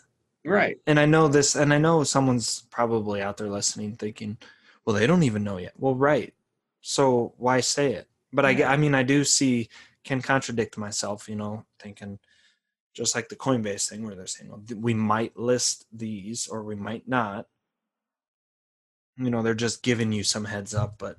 Right. 0.45 0.79
and 0.87 1.01
I 1.01 1.07
know 1.07 1.27
this, 1.27 1.57
and 1.57 1.75
I 1.75 1.79
know 1.79 2.05
someone's 2.05 2.67
probably 2.71 3.21
out 3.21 3.37
there 3.37 3.49
listening 3.51 3.97
thinking, 3.97 4.39
well, 4.85 4.95
they 4.95 5.05
don't 5.09 5.25
even 5.25 5.43
know 5.43 5.57
yet. 5.59 5.73
Well, 5.77 5.97
right. 5.97 6.33
So 6.83 7.35
why 7.37 7.59
say 7.63 7.95
it? 7.95 8.07
But 8.33 8.47
I, 8.47 8.63
I 8.63 8.77
mean, 8.77 8.95
I 8.95 9.03
do 9.03 9.25
see, 9.25 9.69
can 10.05 10.23
contradict 10.23 10.79
myself, 10.79 11.29
you 11.29 11.35
know, 11.35 11.65
thinking 11.81 12.21
just 12.97 13.15
like 13.15 13.29
the 13.29 13.37
Coinbase 13.37 13.89
thing 13.89 14.05
where 14.05 14.15
they're 14.15 14.27
saying, 14.27 14.51
well, 14.51 14.63
we 14.75 14.95
might 14.95 15.37
list 15.37 15.85
these 15.93 16.49
or 16.49 16.65
we 16.65 16.75
might 16.75 17.07
not. 17.07 17.47
You 19.19 19.31
know, 19.31 19.43
they're 19.43 19.55
just 19.55 19.83
giving 19.83 20.13
you 20.13 20.23
some 20.23 20.47
heads 20.47 20.75
up, 20.75 20.97
but 20.99 21.19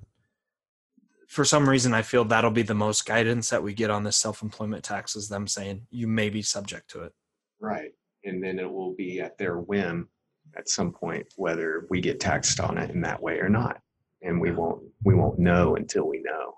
for 1.28 1.46
some 1.46 1.70
reason, 1.70 1.94
I 1.94 2.02
feel 2.02 2.26
that'll 2.26 2.52
be 2.52 2.64
the 2.64 2.74
most 2.74 3.06
guidance 3.06 3.50
that 3.50 3.62
we 3.62 3.74
get 3.74 3.92
on 3.92 4.04
this 4.04 4.18
self 4.18 4.42
employment 4.42 4.84
tax 4.84 5.16
is 5.16 5.30
them 5.30 5.48
saying 5.48 5.86
you 5.92 6.08
may 6.08 6.30
be 6.30 6.42
subject 6.42 6.90
to 6.92 7.04
it. 7.04 7.14
Right. 7.60 7.92
And 8.24 8.44
then 8.44 8.60
it 8.60 8.72
will 8.72 8.96
be 8.96 9.22
at 9.22 9.38
their 9.38 9.58
whim 9.58 10.10
at 10.58 10.70
some 10.70 10.92
point 10.92 11.28
whether 11.36 11.86
we 11.90 12.02
get 12.02 12.20
taxed 12.20 12.60
on 12.60 12.78
it 12.78 12.90
in 12.92 13.02
that 13.02 13.22
way 13.22 13.40
or 13.40 13.50
not. 13.50 13.82
And 14.24 14.42
we 14.42 14.52
won't 14.52 14.82
we 15.04 15.14
won't 15.14 15.38
know 15.38 15.76
until 15.76 16.08
we 16.08 16.22
know. 16.22 16.56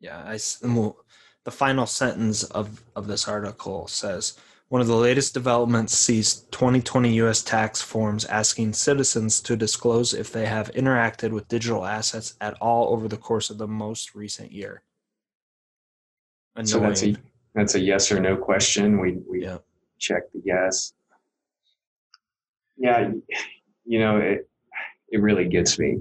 Yeah, 0.00 0.18
I 0.18 0.38
well, 0.62 0.96
the 1.44 1.50
final 1.50 1.86
sentence 1.86 2.44
of 2.44 2.82
of 2.96 3.06
this 3.06 3.26
article 3.28 3.88
says 3.88 4.38
one 4.68 4.80
of 4.80 4.86
the 4.86 4.96
latest 4.96 5.34
developments 5.34 5.92
sees 5.92 6.34
2020 6.50 7.12
U.S. 7.16 7.42
tax 7.42 7.82
forms 7.82 8.24
asking 8.24 8.72
citizens 8.72 9.38
to 9.42 9.54
disclose 9.54 10.14
if 10.14 10.32
they 10.32 10.46
have 10.46 10.72
interacted 10.72 11.30
with 11.30 11.46
digital 11.48 11.84
assets 11.84 12.36
at 12.40 12.54
all 12.54 12.90
over 12.90 13.06
the 13.06 13.18
course 13.18 13.50
of 13.50 13.58
the 13.58 13.68
most 13.68 14.14
recent 14.14 14.50
year. 14.50 14.82
So 16.64 16.80
that's 16.80 17.02
a 17.02 17.06
Annoying. 17.08 17.18
that's 17.54 17.74
a 17.74 17.80
yes 17.80 18.10
or 18.12 18.20
no 18.20 18.36
question. 18.36 18.98
We 19.00 19.18
we 19.28 19.42
Yeah. 19.44 19.58
check 19.98 20.22
the 20.32 20.40
yes. 20.44 20.94
Yeah, 22.78 23.10
you 23.84 23.98
know, 23.98 24.18
it 24.18 24.48
it 25.10 25.20
really 25.20 25.44
gets 25.46 25.78
me. 25.78 25.98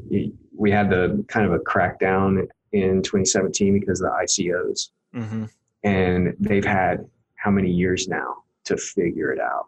We 0.55 0.71
had 0.71 0.89
the 0.89 1.25
kind 1.27 1.45
of 1.45 1.51
a 1.53 1.59
crackdown 1.59 2.47
in 2.71 3.01
2017 3.01 3.77
because 3.79 3.99
of 3.99 4.09
the 4.09 4.17
ICOs, 4.25 4.89
Mm-hmm. 5.15 5.45
and 5.83 6.35
they've 6.39 6.63
had 6.65 7.05
how 7.35 7.51
many 7.51 7.69
years 7.71 8.07
now 8.07 8.43
to 8.65 8.77
figure 8.77 9.31
it 9.33 9.39
out, 9.39 9.67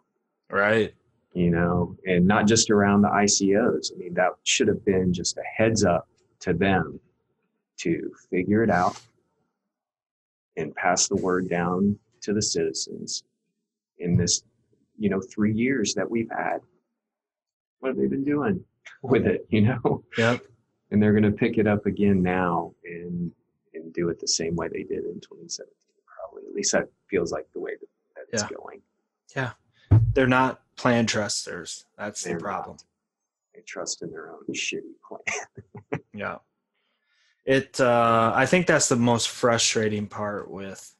Right. 0.50 0.94
you 1.32 1.50
know, 1.50 1.96
and 2.06 2.26
not 2.26 2.46
just 2.46 2.70
around 2.70 3.02
the 3.02 3.08
ICOs. 3.08 3.92
I 3.92 3.96
mean, 3.98 4.14
that 4.14 4.30
should 4.44 4.68
have 4.68 4.84
been 4.84 5.12
just 5.12 5.36
a 5.36 5.42
heads 5.42 5.84
up 5.84 6.08
to 6.40 6.52
them 6.54 6.98
to 7.78 8.10
figure 8.30 8.62
it 8.62 8.70
out 8.70 8.98
and 10.56 10.74
pass 10.76 11.08
the 11.08 11.16
word 11.16 11.48
down 11.50 11.98
to 12.22 12.32
the 12.32 12.40
citizens 12.42 13.24
in 13.98 14.16
this, 14.16 14.44
you 14.98 15.10
know, 15.10 15.20
three 15.20 15.52
years 15.52 15.94
that 15.94 16.08
we've 16.08 16.30
had. 16.30 16.60
What 17.80 17.88
have 17.88 17.96
they 17.98 18.06
been 18.06 18.24
doing 18.24 18.64
with 19.02 19.26
it, 19.26 19.46
you 19.50 19.62
know? 19.62 20.04
Yep. 20.16 20.42
and 20.90 21.02
they're 21.02 21.12
going 21.12 21.24
to 21.24 21.32
pick 21.32 21.58
it 21.58 21.66
up 21.66 21.86
again 21.86 22.22
now 22.22 22.72
and 22.84 23.04
and 23.14 23.32
do 23.94 24.08
it 24.08 24.20
the 24.20 24.28
same 24.28 24.54
way 24.56 24.68
they 24.68 24.82
did 24.82 25.04
in 25.04 25.20
2017 25.20 25.66
probably 26.06 26.48
at 26.48 26.54
least 26.54 26.72
that 26.72 26.88
feels 27.08 27.32
like 27.32 27.46
the 27.52 27.60
way 27.60 27.72
that, 27.80 27.88
that 28.16 28.24
it's 28.32 28.42
going. 28.42 28.80
Yeah. 29.34 29.52
They're 30.12 30.26
not 30.26 30.60
plan 30.76 31.06
trusters. 31.06 31.86
That's 31.96 32.22
They're 32.22 32.36
the 32.36 32.42
problem. 32.42 32.76
not. 32.76 32.84
they 33.54 33.60
trust 33.62 34.02
in 34.02 34.10
their 34.10 34.30
own 34.32 34.42
shitty 34.52 34.94
plan 35.06 36.00
Yeah. 36.14 36.36
It 37.44 37.80
uh 37.80 38.32
I 38.34 38.46
think 38.46 38.66
that's 38.66 38.88
the 38.88 38.96
most 38.96 39.28
frustrating 39.28 40.06
part 40.06 40.50
with 40.50 40.94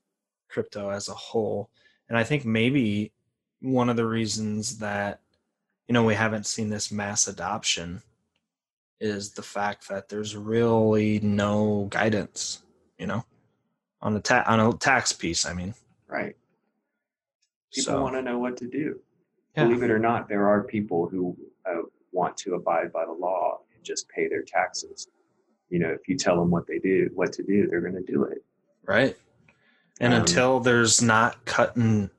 crypto 0.48 0.90
as 0.90 1.08
a 1.08 1.14
whole. 1.14 1.70
And 2.08 2.18
I 2.18 2.24
think 2.24 2.44
maybe 2.44 3.12
one 3.60 3.88
of 3.88 3.96
the 3.96 4.06
reasons 4.06 4.78
that 4.78 5.20
you 5.88 5.92
know 5.94 6.04
we 6.04 6.14
haven't 6.14 6.46
seen 6.46 6.68
this 6.68 6.92
mass 6.92 7.26
adoption 7.28 8.02
is 9.00 9.32
the 9.32 9.42
fact 9.42 9.88
that 9.88 10.08
there's 10.08 10.36
really 10.36 11.18
no 11.20 11.86
guidance, 11.90 12.62
you 12.98 13.06
know, 13.06 13.24
on 14.00 14.14
the 14.14 14.20
ta- 14.20 14.44
on 14.46 14.60
a 14.60 14.72
tax 14.76 15.12
piece, 15.12 15.46
I 15.46 15.52
mean. 15.54 15.74
right 16.08 16.36
people 17.72 17.92
So, 17.94 18.02
want 18.02 18.14
to 18.14 18.22
know 18.22 18.38
what 18.38 18.56
to 18.58 18.68
do 18.68 19.00
yeah. 19.56 19.64
believe 19.64 19.82
it 19.82 19.90
or 19.90 19.98
not 19.98 20.28
there 20.28 20.46
are 20.48 20.62
people 20.62 21.08
who 21.08 21.36
uh, 21.68 21.82
want 22.12 22.36
to 22.38 22.54
abide 22.54 22.92
by 22.92 23.04
the 23.04 23.12
law 23.12 23.58
and 23.74 23.84
just 23.84 24.08
pay 24.08 24.28
their 24.28 24.42
taxes 24.42 25.08
you 25.70 25.80
know 25.80 25.88
if 25.90 26.08
you 26.08 26.16
tell 26.16 26.36
them 26.36 26.50
what 26.50 26.66
they 26.68 26.78
do 26.78 27.10
what 27.14 27.32
to 27.32 27.42
do 27.42 27.66
they're 27.66 27.80
going 27.80 27.94
to 28.04 28.12
do 28.12 28.24
it 28.24 28.44
Right. 28.86 29.16
And 29.98 30.12
Um, 30.12 30.20
until 30.20 30.60
there's 30.60 31.00
not 31.00 31.42
cut 31.46 31.74
and 31.76 32.10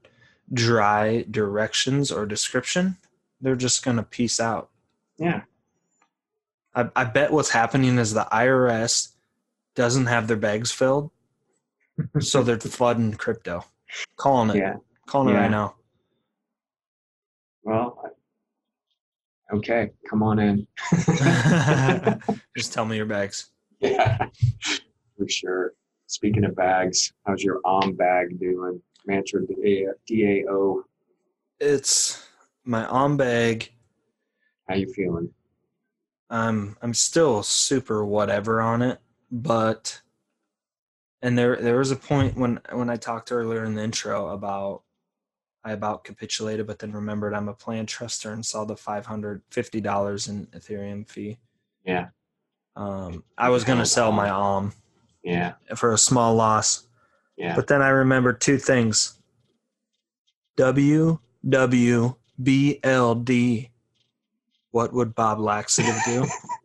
dry 0.51 1.23
directions 1.29 2.11
or 2.11 2.25
description, 2.25 2.97
they're 3.39 3.55
just 3.55 3.83
going 3.85 3.97
to 3.97 4.03
peace 4.03 4.39
out. 4.39 4.69
yeah 5.17 5.41
I, 6.73 6.89
I 6.95 7.03
bet 7.05 7.31
what's 7.31 7.51
happening 7.51 7.97
is 7.99 8.13
the 8.13 8.27
IRS 8.31 9.13
doesn't 9.75 10.05
have 10.07 10.27
their 10.27 10.37
bags 10.37 10.71
filled, 10.71 11.11
so 12.19 12.43
they're 12.43 12.59
flooding 12.59 13.13
crypto. 13.13 13.63
Calling 14.17 14.49
it. 14.55 14.59
yeah 14.59 14.75
Calling 15.05 15.29
it 15.29 15.33
Yeah. 15.33 15.41
right 15.41 15.51
now. 15.51 15.75
well 17.63 18.01
okay 19.53 19.91
come 20.09 20.23
on 20.23 20.39
in 20.39 20.67
just 22.57 22.73
tell 22.73 22.85
me 22.85 22.95
your 22.97 23.05
bags. 23.05 23.51
Yeah, 23.79 24.17
for 25.17 25.27
sure. 25.29 25.73
Speaking 26.07 26.45
of 26.45 26.55
bags, 26.55 27.11
how's 27.25 27.43
your 27.43 27.59
OM 27.65 27.93
bag 27.95 28.39
doing? 28.39 28.81
Mantra 29.05 29.41
DAO. 29.41 30.81
It's 31.59 32.25
my 32.63 32.85
om 32.87 33.17
bag. 33.17 33.71
How 34.67 34.75
you 34.75 34.91
feeling? 34.93 35.29
I'm 36.29 36.75
I'm 36.81 36.93
still 36.93 37.43
super 37.43 38.03
whatever 38.05 38.61
on 38.61 38.81
it, 38.81 38.99
but 39.31 40.01
and 41.21 41.37
there 41.37 41.55
there 41.55 41.77
was 41.77 41.91
a 41.91 41.95
point 41.95 42.37
when 42.37 42.59
when 42.71 42.89
I 42.89 42.97
talked 42.97 43.31
earlier 43.31 43.63
in 43.63 43.75
the 43.75 43.83
intro 43.83 44.29
about 44.29 44.83
I 45.63 45.71
about 45.71 46.03
capitulated, 46.03 46.67
but 46.67 46.77
then 46.77 46.91
remembered 46.91 47.33
I'm 47.33 47.49
a 47.49 47.53
plan 47.53 47.87
truster 47.87 48.31
and 48.31 48.45
saw 48.45 48.65
the 48.65 48.77
five 48.77 49.05
hundred 49.05 49.41
fifty 49.49 49.81
dollars 49.81 50.27
in 50.27 50.45
Ethereum 50.47 51.09
fee. 51.09 51.39
Yeah, 51.83 52.09
Um, 52.75 53.23
I 53.37 53.49
was 53.49 53.63
gonna 53.63 53.85
sell 53.85 54.11
my 54.11 54.29
OM 54.29 54.73
yeah, 55.23 55.53
for 55.75 55.93
a 55.93 55.97
small 55.97 56.35
loss, 56.35 56.87
yeah. 57.37 57.55
but 57.55 57.67
then 57.67 57.81
I 57.81 57.89
remembered 57.89 58.41
two 58.41 58.57
things. 58.59 59.19
W 60.57 61.17
W 61.49 62.15
B 62.41 62.79
L 62.83 63.15
D. 63.15 63.71
What 64.71 64.93
would 64.93 65.15
Bob 65.15 65.39
Laxative 65.39 65.95
do? 66.05 66.25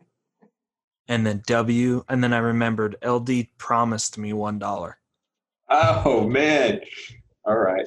and 1.10 1.26
then 1.26 1.42
W, 1.46 2.04
and 2.08 2.22
then 2.22 2.32
I 2.32 2.38
remembered 2.38 2.94
LD 3.04 3.48
promised 3.58 4.16
me 4.16 4.32
one 4.32 4.60
dollar. 4.60 4.98
Oh 5.68 6.26
man. 6.26 6.80
All 7.44 7.58
right. 7.58 7.86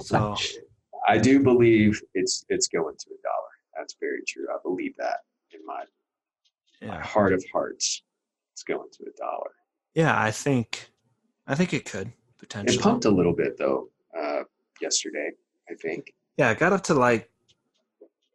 So 0.00 0.36
I 1.08 1.18
do 1.18 1.40
believe 1.40 2.02
it's 2.14 2.46
it's 2.48 2.66
going 2.68 2.96
to 2.98 3.10
a 3.10 3.20
dollar. 3.22 3.50
That's 3.76 3.94
very 4.00 4.22
true. 4.26 4.46
I 4.50 4.56
believe 4.62 4.94
that 4.96 5.18
in 5.52 5.60
my, 5.66 5.84
my 6.82 7.00
heart 7.00 7.34
of 7.34 7.44
hearts. 7.52 8.02
It's 8.54 8.62
going 8.62 8.88
to 8.92 9.04
a 9.04 9.16
dollar. 9.18 9.50
yeah, 9.94 10.20
I 10.20 10.30
think, 10.30 10.90
I 11.46 11.54
think 11.54 11.72
it 11.74 11.84
could 11.84 12.10
potentially. 12.38 12.76
It 12.76 12.82
pumped 12.82 13.04
a 13.04 13.10
little 13.10 13.34
bit 13.34 13.58
though 13.58 13.90
uh, 14.18 14.44
yesterday. 14.80 15.30
I 15.70 15.74
think. 15.74 16.14
Yeah, 16.38 16.50
it 16.50 16.58
got 16.58 16.72
up 16.72 16.82
to 16.84 16.94
like, 16.94 17.30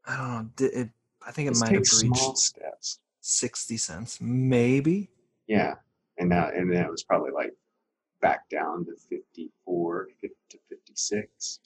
I 0.05 0.17
don't 0.17 0.59
know. 0.59 0.67
It, 0.67 0.89
I 1.25 1.31
think 1.31 1.47
it 1.47 1.51
Let's 1.51 1.61
might 1.61 1.71
have 1.71 2.01
reached 2.01 2.37
steps. 2.37 2.99
Sixty 3.29 3.75
cents, 3.75 4.19
maybe. 4.21 5.09
Yeah, 5.47 5.75
and 6.19 6.31
that, 6.31 6.53
and 6.53 6.71
that 6.73 6.89
was 6.91 7.03
probably 7.03 7.31
like 7.31 7.53
back 8.21 8.47
down 8.49 8.85
to 8.85 8.91
54 9.09 10.07
to 10.21 10.29
56. 10.69 11.59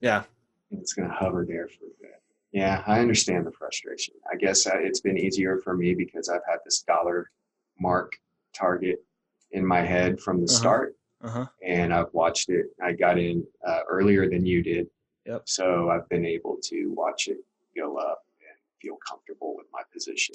Yeah, 0.00 0.22
And 0.70 0.80
it's 0.80 0.92
going 0.94 1.08
to 1.08 1.14
hover 1.14 1.44
there 1.46 1.68
for 1.68 1.84
a 1.86 2.00
bit. 2.00 2.22
Yeah, 2.52 2.82
I 2.86 2.98
understand 3.00 3.46
the 3.46 3.52
frustration. 3.52 4.14
I 4.32 4.36
guess 4.36 4.66
uh, 4.66 4.72
it's 4.78 5.00
been 5.00 5.18
easier 5.18 5.58
for 5.58 5.76
me 5.76 5.94
because 5.94 6.28
I've 6.28 6.40
had 6.48 6.58
this 6.64 6.82
dollar 6.82 7.30
mark 7.78 8.12
target 8.54 9.04
in 9.52 9.64
my 9.66 9.80
head 9.80 10.18
from 10.20 10.38
the 10.38 10.44
Uh-huh. 10.46 10.58
start, 10.60 10.96
uh 11.22 11.28
huh. 11.28 11.46
and 11.64 11.92
I've 11.92 12.12
watched 12.12 12.48
it. 12.50 12.66
I 12.82 12.92
got 12.92 13.18
in 13.18 13.44
uh, 13.66 13.80
earlier 13.88 14.28
than 14.28 14.46
you 14.46 14.62
did, 14.62 14.88
Yep. 15.26 15.42
so 15.48 15.90
I've 15.90 16.08
been 16.08 16.24
able 16.24 16.56
to 16.64 16.86
watch 16.96 17.28
it 17.28 17.38
go 17.76 17.96
up 17.98 18.24
and 18.40 18.56
feel 18.80 18.96
comfortable 19.08 19.54
with 19.56 19.66
my 19.72 19.82
position. 19.92 20.34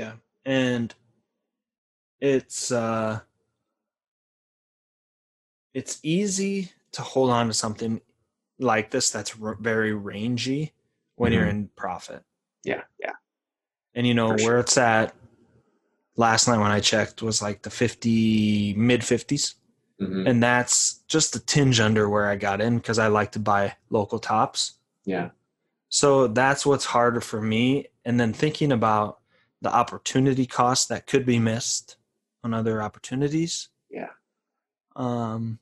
Yeah, 0.00 0.12
and 0.46 0.94
it's 2.22 2.72
uh, 2.72 3.20
it's 5.74 6.00
easy 6.02 6.72
to 6.92 7.02
hold 7.02 7.28
on 7.28 7.48
to 7.48 7.52
something 7.52 8.00
like 8.58 8.90
this 8.90 9.10
that's 9.10 9.38
r- 9.38 9.58
very 9.60 9.92
rangy 9.92 10.72
when 11.16 11.34
you're 11.34 11.44
Mhm. 11.44 11.50
in 11.50 11.68
profit. 11.76 12.24
Yeah, 12.64 12.84
yeah, 12.98 13.12
And 13.94 14.06
you 14.06 14.14
know 14.14 14.28
For 14.28 14.32
where 14.36 14.42
sure. 14.42 14.58
it's 14.60 14.78
at. 14.78 15.14
Last 16.16 16.48
night 16.48 16.58
when 16.60 16.70
I 16.70 16.80
checked 16.80 17.20
was 17.20 17.42
like 17.42 17.60
the 17.60 17.68
fifty 17.70 18.72
mid 18.72 19.04
fifties, 19.04 19.54
hmm 19.98 20.26
and 20.26 20.42
that's 20.42 21.00
just 21.08 21.36
a 21.36 21.40
tinge 21.40 21.78
under 21.78 22.08
where 22.08 22.26
I 22.26 22.36
got 22.36 22.62
in 22.62 22.78
because 22.78 22.98
I 22.98 23.08
like 23.08 23.32
to 23.32 23.38
buy 23.38 23.76
local 23.90 24.18
tops. 24.18 24.78
yeah, 25.04 25.28
So 25.90 26.26
that's 26.26 26.64
what's 26.64 26.86
harder 26.86 27.20
for 27.20 27.42
me. 27.42 27.88
And 28.06 28.18
then 28.18 28.32
thinking 28.32 28.72
about 28.72 29.19
the 29.62 29.74
opportunity 29.74 30.46
cost 30.46 30.88
that 30.88 31.06
could 31.06 31.26
be 31.26 31.38
missed 31.38 31.96
on 32.42 32.54
other 32.54 32.82
opportunities. 32.82 33.68
yeah. 33.90 34.08
Um, 34.96 35.58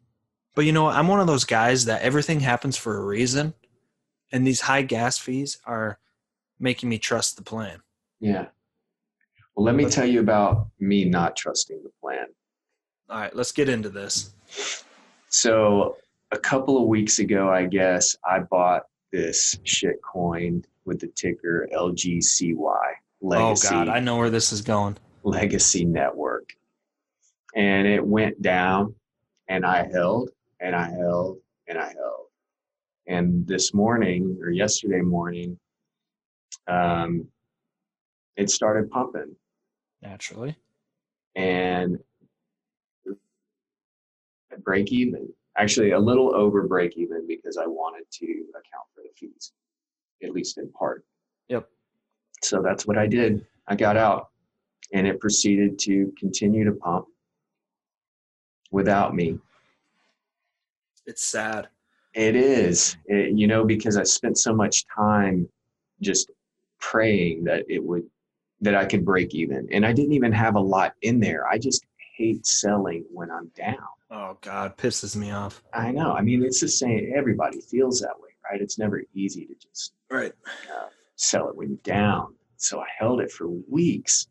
but 0.54 0.64
you 0.64 0.72
know. 0.72 0.88
I'm 0.88 1.08
one 1.08 1.20
of 1.20 1.26
those 1.26 1.44
guys 1.44 1.84
that 1.84 2.02
everything 2.02 2.40
happens 2.40 2.76
for 2.76 2.96
a 2.96 3.04
reason, 3.04 3.54
and 4.32 4.46
these 4.46 4.62
high 4.62 4.82
gas 4.82 5.18
fees 5.18 5.58
are 5.64 5.98
making 6.58 6.88
me 6.88 6.98
trust 6.98 7.36
the 7.36 7.42
plan. 7.42 7.80
Yeah. 8.20 8.46
Well, 9.54 9.64
let 9.64 9.74
me 9.74 9.86
tell 9.86 10.06
you 10.06 10.20
about 10.20 10.68
me 10.78 11.04
not 11.04 11.36
trusting 11.36 11.82
the 11.82 11.90
plan. 12.00 12.26
All 13.10 13.20
right, 13.20 13.34
let's 13.34 13.52
get 13.52 13.68
into 13.68 13.88
this. 13.88 14.34
So, 15.30 15.96
a 16.30 16.38
couple 16.38 16.80
of 16.80 16.88
weeks 16.88 17.18
ago, 17.18 17.48
I 17.50 17.66
guess, 17.66 18.16
I 18.28 18.40
bought 18.40 18.82
this 19.12 19.58
shit 19.64 19.96
coin 20.02 20.64
with 20.84 21.00
the 21.00 21.08
ticker 21.08 21.68
LGCY, 21.74 22.92
Legacy, 23.20 23.68
Oh 23.68 23.70
God, 23.70 23.88
I 23.88 24.00
know 24.00 24.16
where 24.16 24.30
this 24.30 24.52
is 24.52 24.62
going. 24.62 24.96
Legacy 25.22 25.84
Network. 25.84 26.54
And 27.54 27.86
it 27.86 28.04
went 28.04 28.40
down, 28.40 28.94
and 29.48 29.64
I 29.64 29.88
held, 29.90 30.30
and 30.60 30.76
I 30.76 30.90
held, 30.90 31.38
and 31.66 31.78
I 31.78 31.86
held. 31.88 32.26
And 33.06 33.46
this 33.46 33.72
morning, 33.72 34.38
or 34.42 34.50
yesterday 34.50 35.00
morning, 35.00 35.58
um, 36.68 37.26
it 38.36 38.50
started 38.50 38.90
pumping. 38.90 39.34
Naturally. 40.02 40.56
and 41.34 41.98
break 44.62 44.92
even. 44.92 45.28
Actually, 45.56 45.92
a 45.92 45.98
little 45.98 46.34
over 46.34 46.62
break 46.66 46.96
even 46.96 47.26
because 47.26 47.56
I 47.56 47.66
wanted 47.66 48.04
to 48.10 48.26
account 48.50 48.86
for 48.94 49.02
the 49.02 49.10
fees. 49.16 49.52
at 50.22 50.32
least 50.32 50.58
in 50.58 50.70
part. 50.72 51.04
Yep. 51.48 51.68
So 52.42 52.62
that's 52.62 52.86
what 52.86 52.98
I 52.98 53.06
did. 53.06 53.46
I 53.66 53.74
got 53.76 53.96
out 53.96 54.28
and 54.92 55.06
it 55.06 55.20
proceeded 55.20 55.78
to 55.80 56.12
continue 56.18 56.64
to 56.64 56.72
pump 56.72 57.06
without 58.70 59.14
me. 59.14 59.38
It's 61.06 61.24
sad. 61.24 61.68
It 62.14 62.36
is, 62.36 62.96
It- 63.06 63.36
you 63.36 63.46
know, 63.46 63.64
because 63.64 63.96
I 63.96 64.02
spent 64.02 64.38
so 64.38 64.54
much 64.54 64.84
time 64.94 65.48
just 66.00 66.30
praying 66.80 67.44
that 67.44 67.64
it 67.68 67.82
would, 67.82 68.08
that 68.60 68.74
I 68.74 68.84
could 68.86 69.04
break 69.04 69.34
even. 69.34 69.68
And 69.72 69.84
I 69.84 69.92
didn't 69.92 70.12
even 70.12 70.32
have 70.32 70.54
a 70.56 70.60
lot 70.60 70.94
in 71.02 71.20
there. 71.20 71.46
I 71.46 71.58
just 71.58 71.84
hate 72.16 72.46
selling 72.46 73.04
when 73.12 73.30
I'm 73.30 73.48
down. 73.48 73.76
Oh 74.10 74.38
God, 74.40 74.76
pisses 74.76 75.16
me 75.16 75.30
off. 75.30 75.62
I 75.72 75.92
know. 75.92 76.12
I 76.12 76.22
mean, 76.22 76.42
it's 76.42 76.60
the 76.60 76.68
same. 76.68 77.12
Everybody 77.14 77.60
feels 77.60 78.00
that 78.00 78.18
way, 78.18 78.30
right? 78.50 78.60
It's 78.60 78.78
never 78.78 79.02
easy 79.14 79.44
to 79.46 79.54
just 79.54 79.92
Right. 80.10 80.32
Uh, 80.46 80.88
sell 81.18 81.48
it 81.48 81.56
when 81.56 81.68
you're 81.68 81.78
down. 81.96 82.34
So 82.56 82.80
I 82.80 82.86
held 82.98 83.20
it 83.20 83.30
for 83.30 83.48
weeks 83.68 84.26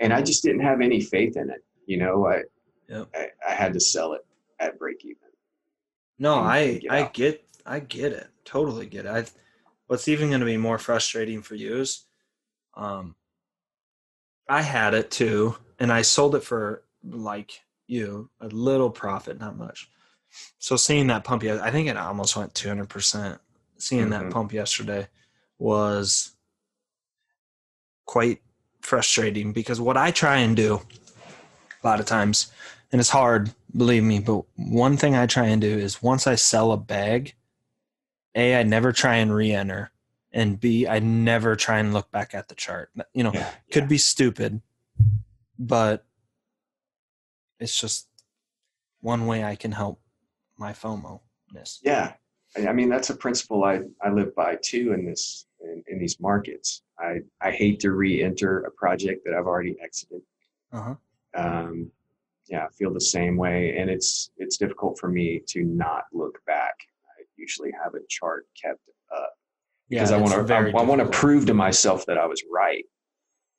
and 0.00 0.12
I 0.12 0.22
just 0.22 0.42
didn't 0.42 0.62
have 0.62 0.80
any 0.80 1.00
faith 1.00 1.36
in 1.36 1.50
it. 1.50 1.62
You 1.86 1.98
know, 1.98 2.26
I, 2.26 2.42
Yep. 2.88 3.08
I, 3.14 3.26
I 3.48 3.52
had 3.52 3.72
to 3.74 3.80
sell 3.80 4.14
it 4.14 4.22
at 4.58 4.78
break 4.78 5.04
even. 5.04 5.16
No, 6.18 6.34
I 6.36 6.78
get 6.78 6.90
I 6.90 7.00
out. 7.02 7.14
get 7.14 7.44
I 7.66 7.80
get 7.80 8.12
it. 8.12 8.28
Totally 8.44 8.86
get 8.86 9.06
it. 9.06 9.08
I 9.10 9.24
what's 9.86 10.08
even 10.08 10.28
going 10.28 10.40
to 10.40 10.46
be 10.46 10.56
more 10.56 10.78
frustrating 10.78 11.42
for 11.42 11.54
you 11.54 11.80
is 11.80 12.04
um 12.74 13.14
I 14.48 14.62
had 14.62 14.94
it 14.94 15.10
too 15.10 15.56
and 15.78 15.92
I 15.92 16.02
sold 16.02 16.34
it 16.34 16.44
for 16.44 16.84
like 17.04 17.60
you, 17.88 18.30
a 18.40 18.48
little 18.48 18.90
profit, 18.90 19.40
not 19.40 19.56
much. 19.56 19.90
So 20.58 20.76
seeing 20.76 21.08
that 21.08 21.24
pump 21.24 21.42
I 21.44 21.70
think 21.70 21.88
it 21.88 21.96
almost 21.96 22.36
went 22.36 22.54
200%. 22.54 23.38
Seeing 23.78 24.10
that 24.10 24.22
Mhm. 24.24 24.30
pump 24.30 24.52
yesterday 24.52 25.08
was 25.62 26.32
quite 28.06 28.42
frustrating 28.80 29.52
because 29.52 29.80
what 29.80 29.96
I 29.96 30.10
try 30.10 30.38
and 30.38 30.56
do 30.56 30.82
a 31.82 31.86
lot 31.86 32.00
of 32.00 32.06
times 32.06 32.50
and 32.90 33.00
it's 33.00 33.08
hard, 33.10 33.50
believe 33.74 34.02
me, 34.02 34.18
but 34.18 34.44
one 34.56 34.96
thing 34.98 35.14
I 35.16 35.26
try 35.26 35.46
and 35.46 35.60
do 35.62 35.78
is 35.78 36.02
once 36.02 36.26
I 36.26 36.34
sell 36.34 36.72
a 36.72 36.76
bag, 36.76 37.34
A, 38.34 38.56
I 38.56 38.64
never 38.64 38.92
try 38.92 39.16
and 39.16 39.34
re 39.34 39.52
enter, 39.52 39.90
and 40.30 40.60
B, 40.60 40.86
I 40.86 40.98
never 40.98 41.56
try 41.56 41.78
and 41.78 41.94
look 41.94 42.10
back 42.10 42.34
at 42.34 42.48
the 42.48 42.54
chart. 42.54 42.90
You 43.14 43.24
know, 43.24 43.32
Yeah. 43.32 43.50
could 43.72 43.88
be 43.88 43.96
stupid, 43.98 44.60
but 45.58 46.04
it's 47.58 47.80
just 47.80 48.08
one 49.00 49.26
way 49.26 49.42
I 49.42 49.54
can 49.54 49.72
help 49.72 50.00
my 50.58 50.72
FOMO 50.72 51.20
ness. 51.52 51.80
Yeah. 51.82 52.12
I 52.56 52.68
I 52.68 52.72
mean, 52.74 52.90
that's 52.90 53.08
a 53.08 53.16
principle 53.16 53.64
I, 53.64 53.80
I 54.02 54.10
live 54.10 54.34
by 54.34 54.56
too 54.56 54.92
in 54.92 55.06
this, 55.06 55.46
in, 55.62 55.82
in 55.88 55.98
these 55.98 56.18
markets. 56.20 56.82
I, 56.98 57.20
I 57.40 57.50
hate 57.50 57.80
to 57.80 57.92
re-enter 57.92 58.60
a 58.60 58.70
project 58.70 59.24
that 59.24 59.34
I've 59.34 59.46
already 59.46 59.76
exited. 59.82 60.22
Uh-huh. 60.72 60.94
Um, 61.34 61.90
yeah, 62.48 62.64
I 62.64 62.68
feel 62.70 62.92
the 62.92 63.00
same 63.00 63.36
way. 63.36 63.76
And 63.78 63.88
it's, 63.90 64.30
it's 64.36 64.56
difficult 64.56 64.98
for 64.98 65.08
me 65.08 65.40
to 65.48 65.64
not 65.64 66.04
look 66.12 66.38
back. 66.46 66.74
I 67.18 67.24
usually 67.36 67.70
have 67.82 67.94
a 67.94 68.00
chart 68.08 68.46
kept 68.60 68.80
up 69.14 69.32
because 69.88 70.12
I 70.12 70.16
want 70.16 70.46
to, 70.48 70.54
I, 70.54 70.70
I 70.70 70.82
want 70.82 71.00
to 71.00 71.08
prove 71.08 71.46
to 71.46 71.54
myself 71.54 72.06
that 72.06 72.18
I 72.18 72.26
was 72.26 72.42
right. 72.52 72.84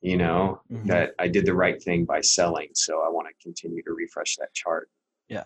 You 0.02 0.18
know, 0.18 0.62
Mhm. 0.70 0.86
that 0.88 1.16
I 1.18 1.30
did 1.30 1.46
the 1.46 1.54
right 1.54 1.82
thing 1.82 2.04
by 2.04 2.20
selling. 2.20 2.68
So 2.74 3.02
I 3.06 3.10
want 3.10 3.30
to 3.30 3.34
continue 3.42 3.82
to 3.84 3.94
refresh 3.94 4.36
that 4.36 4.54
chart. 4.54 4.90
Yeah. 5.30 5.46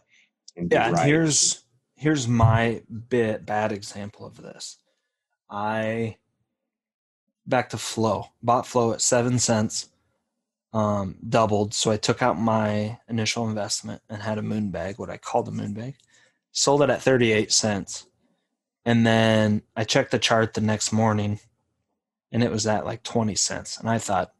And 0.55 0.71
yeah 0.71 0.87
and 0.87 0.95
right. 0.95 1.05
here's 1.05 1.63
here's 1.97 2.27
my 2.27 2.81
bit 3.09 3.45
bad 3.45 3.71
example 3.71 4.25
of 4.25 4.37
this 4.37 4.77
i 5.49 6.15
back 7.47 7.69
to 7.69 7.77
flow 7.77 8.27
bought 8.43 8.67
flow 8.67 8.91
at 8.93 9.01
seven 9.01 9.39
cents 9.39 9.89
um 10.73 11.15
doubled 11.27 11.73
so 11.73 11.89
i 11.91 11.97
took 11.97 12.21
out 12.21 12.39
my 12.39 12.99
initial 13.07 13.47
investment 13.47 14.01
and 14.09 14.21
had 14.21 14.37
a 14.37 14.41
moon 14.41 14.69
bag 14.69 14.99
what 14.99 15.09
i 15.09 15.17
called 15.17 15.47
a 15.47 15.51
moon 15.51 15.73
bag 15.73 15.95
sold 16.51 16.81
it 16.81 16.89
at 16.89 17.01
38 17.01 17.51
cents 17.51 18.07
and 18.85 19.05
then 19.07 19.61
i 19.75 19.83
checked 19.83 20.11
the 20.11 20.19
chart 20.19 20.53
the 20.53 20.61
next 20.61 20.91
morning 20.91 21.39
and 22.31 22.43
it 22.43 22.51
was 22.51 22.67
at 22.67 22.85
like 22.85 23.01
20 23.03 23.33
cents 23.35 23.77
and 23.77 23.89
i 23.89 23.97
thought 23.97 24.33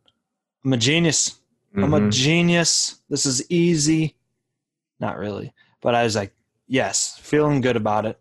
i'm 0.65 0.74
a 0.74 0.78
genius 0.78 1.39
I'm 1.76 1.93
a 1.93 2.00
Mhm. 2.00 2.12
genius. 2.12 3.02
This 3.08 3.28
is 3.28 3.52
easy. 3.52 4.15
Not 5.00 5.20
really. 5.20 5.54
But 5.80 5.93
I 5.93 6.04
was 6.04 6.15
like, 6.15 6.34
yes, 6.65 7.20
feeling 7.22 7.62
good 7.62 7.76
about 7.76 8.08
it. 8.08 8.20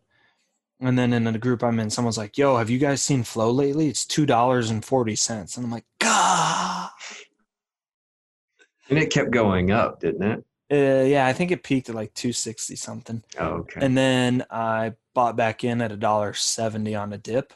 And 0.80 0.98
then 0.98 1.12
in 1.12 1.24
the 1.24 1.38
group 1.38 1.62
I'm 1.62 1.80
in, 1.80 1.88
someone's 1.88 2.18
like, 2.18 2.36
yo, 2.36 2.56
have 2.58 2.68
you 2.68 2.78
guys 2.78 3.02
seen 3.02 3.22
Flow 3.22 3.50
lately? 3.50 3.88
It's 3.88 4.04
two 4.04 4.26
dollars 4.26 4.70
and 4.70 4.84
forty 4.84 5.16
cents." 5.16 5.56
And 5.56 5.64
I'm 5.64 5.72
like, 5.72 5.86
God. 5.98 6.90
and 8.90 8.98
it 8.98 9.10
kept 9.10 9.30
going 9.30 9.70
up, 9.70 10.00
didn't 10.00 10.22
it? 10.22 10.44
Uh, 10.70 11.04
yeah, 11.04 11.26
I 11.26 11.32
think 11.32 11.50
it 11.52 11.62
peaked 11.62 11.88
at 11.88 11.94
like 11.94 12.12
260 12.14 12.74
something. 12.74 13.22
Oh, 13.38 13.46
okay. 13.58 13.80
And 13.80 13.96
then 13.96 14.44
I 14.50 14.94
bought 15.14 15.36
back 15.36 15.62
in 15.62 15.80
at 15.80 15.92
a 15.92 15.96
dollar 15.96 16.34
seventy 16.34 16.94
on 16.94 17.12
a 17.12 17.18
dip. 17.18 17.52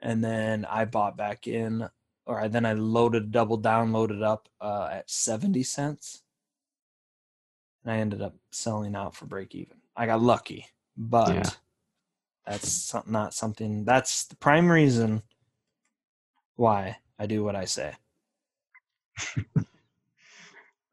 And 0.00 0.24
then 0.24 0.64
I 0.64 0.84
bought 0.84 1.16
back 1.16 1.46
in, 1.46 1.88
or 2.24 2.40
I, 2.40 2.48
then 2.48 2.64
I 2.64 2.72
loaded, 2.72 3.32
double 3.32 3.60
downloaded 3.60 4.22
up 4.22 4.48
uh, 4.60 4.88
at 4.92 5.10
70 5.10 5.62
cents. 5.64 6.22
And 7.82 7.92
I 7.92 7.98
ended 7.98 8.22
up 8.22 8.36
selling 8.52 8.94
out 8.94 9.16
for 9.16 9.26
break 9.26 9.54
even. 9.54 9.76
I 9.96 10.06
got 10.06 10.22
lucky, 10.22 10.66
but 10.96 11.34
Yeah. 11.34 11.50
That's 12.48 12.94
not 13.06 13.34
something, 13.34 13.84
that's 13.84 14.24
the 14.24 14.36
prime 14.36 14.70
reason 14.70 15.22
why 16.56 16.96
I 17.18 17.26
do 17.26 17.44
what 17.44 17.54
I 17.54 17.66
say. 17.66 17.92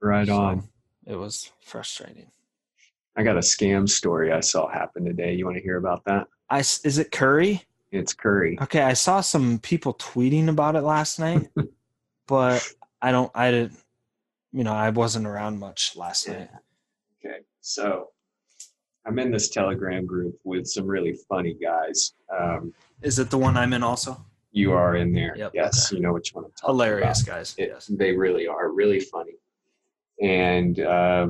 right 0.02 0.28
So, 0.28 0.36
on. 0.36 0.64
It 1.06 1.16
was 1.16 1.52
frustrating. 1.64 2.32
I 3.16 3.24
got 3.24 3.38
a 3.38 3.42
scam 3.42 3.88
story 3.88 4.34
I 4.34 4.42
saw 4.42 4.68
happen 4.68 5.06
today. 5.06 5.34
You 5.34 5.46
want 5.46 5.56
to 5.56 5.64
hear 5.64 5.78
about 5.78 6.04
that? 6.06 6.28
I, 6.50 6.60
is 6.60 6.98
it 6.98 7.12
Curry? 7.12 7.64
It's 7.92 8.14
Curry. 8.14 8.58
Okay, 8.62 8.82
I 8.82 8.94
saw 8.94 9.22
some 9.22 9.60
people 9.60 9.94
tweeting 9.94 10.50
about 10.50 10.76
it 10.76 10.82
last 10.82 11.20
night, 11.20 11.48
but 12.28 12.68
I 13.02 13.12
don't. 13.12 13.32
I 13.34 13.52
didn't. 13.52 13.78
You 14.52 14.64
know, 14.66 14.74
I 14.74 14.90
wasn't 14.90 15.28
around 15.28 15.60
much 15.60 15.96
last 15.96 16.28
night. 16.28 16.50
Okay. 17.24 17.38
So 17.62 18.10
I'm 19.06 19.20
in 19.20 19.32
this 19.32 19.50
Telegram 19.50 20.06
group 20.06 20.40
with 20.44 20.68
some 20.68 20.88
really 20.88 21.14
funny 21.30 21.54
guys. 21.54 22.14
Um, 22.36 22.74
Is 23.02 23.20
it 23.20 23.30
the 23.30 23.38
one 23.38 23.56
I'm 23.58 23.74
in 23.74 23.84
also? 23.84 24.24
you 24.52 24.72
are 24.72 24.96
in 24.96 25.12
there. 25.12 25.36
Yep, 25.38 25.52
yes. 25.54 25.92
You 25.92 26.00
know 26.00 26.14
which 26.14 26.34
one 26.34 26.46
I'm 26.46 26.52
talking 26.52 26.76
Hilarious 26.76 27.24
about. 27.24 27.36
guys. 27.36 27.56
It, 27.58 27.72
yes. 27.74 27.88
They 27.88 28.14
really 28.16 28.48
are 28.48 28.72
really 28.72 29.02
funny. 29.02 29.34
And, 30.22 30.80
uh, 30.80 31.28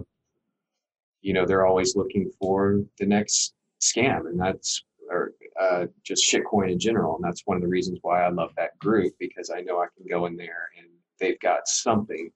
you 1.22 1.34
know, 1.34 1.44
they're 1.44 1.66
always 1.66 1.96
looking 1.96 2.30
for 2.40 2.84
the 3.00 3.06
next 3.08 3.56
scam. 3.82 4.28
And 4.28 4.40
that's, 4.40 4.84
or 5.10 5.32
uh, 5.60 5.88
just 6.04 6.32
shitcoin 6.32 6.72
in 6.72 6.78
general. 6.78 7.16
And 7.16 7.24
that's 7.24 7.42
one 7.46 7.58
of 7.58 7.64
the 7.64 7.68
reasons 7.68 7.98
why 8.04 8.24
I 8.24 8.30
love 8.30 8.52
that 8.58 8.78
group 8.78 9.14
because 9.20 9.50
I 9.50 9.62
know 9.62 9.80
I 9.80 9.88
can 9.98 10.06
go 10.08 10.28
in 10.28 10.38
there 10.38 10.70
and 10.78 10.88
they've 11.20 11.40
got 11.40 11.68
something 11.68 12.32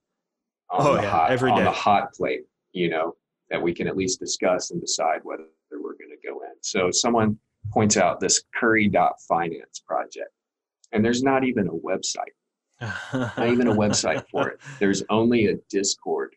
on, 0.72 0.88
Oh, 0.88 0.96
the, 0.96 1.04
yeah, 1.04 1.10
hot, 1.12 1.32
every 1.32 1.52
on 1.52 1.64
the 1.64 1.72
hot 1.72 2.14
plate, 2.16 2.46
you 2.74 2.90
know, 2.90 3.16
that 3.50 3.62
we 3.62 3.74
can 3.74 3.88
at 3.88 3.98
least 3.98 4.20
discuss 4.20 4.72
and 4.72 4.82
decide 4.82 5.22
whether 5.24 5.46
we're 5.72 5.98
going 5.98 6.12
to 6.12 6.28
go 6.28 6.42
in. 6.42 6.54
So 6.62 6.92
someone 6.92 7.38
points 7.72 7.98
out 7.98 8.20
this 8.20 8.44
curry.finance 8.56 9.82
project. 9.86 10.32
And 10.92 11.06
there's 11.06 11.22
not 11.22 11.44
even 11.44 11.68
a 11.68 11.72
website 11.72 12.34
not 12.82 13.48
even 13.48 13.68
a 13.68 13.74
website 13.74 14.26
for 14.30 14.50
it. 14.50 14.60
There's 14.80 15.04
only 15.10 15.48
a 15.48 15.56
Discord. 15.70 16.36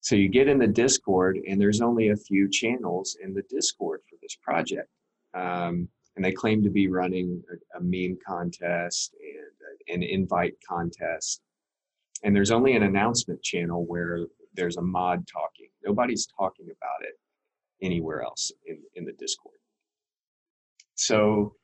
So 0.00 0.14
you 0.16 0.28
get 0.28 0.48
in 0.48 0.58
the 0.58 0.66
Discord, 0.66 1.38
and 1.48 1.60
there's 1.60 1.80
only 1.80 2.10
a 2.10 2.16
few 2.16 2.48
channels 2.48 3.16
in 3.22 3.34
the 3.34 3.42
Discord 3.50 4.00
for 4.08 4.16
this 4.22 4.36
project. 4.40 4.88
Um, 5.34 5.88
and 6.14 6.24
they 6.24 6.32
claim 6.32 6.62
to 6.62 6.70
be 6.70 6.88
running 6.88 7.42
a, 7.50 7.78
a 7.78 7.80
meme 7.80 8.16
contest 8.26 9.14
and 9.88 10.02
an 10.02 10.08
invite 10.08 10.54
contest. 10.66 11.42
And 12.22 12.34
there's 12.34 12.52
only 12.52 12.76
an 12.76 12.84
announcement 12.84 13.42
channel 13.42 13.84
where 13.84 14.26
there's 14.54 14.76
a 14.76 14.82
mod 14.82 15.26
talking. 15.26 15.68
Nobody's 15.86 16.26
talking 16.26 16.66
about 16.66 17.02
it 17.08 17.18
anywhere 17.82 18.22
else 18.22 18.52
in, 18.66 18.78
in 18.94 19.04
the 19.04 19.12
Discord. 19.12 19.54
So 20.94 21.54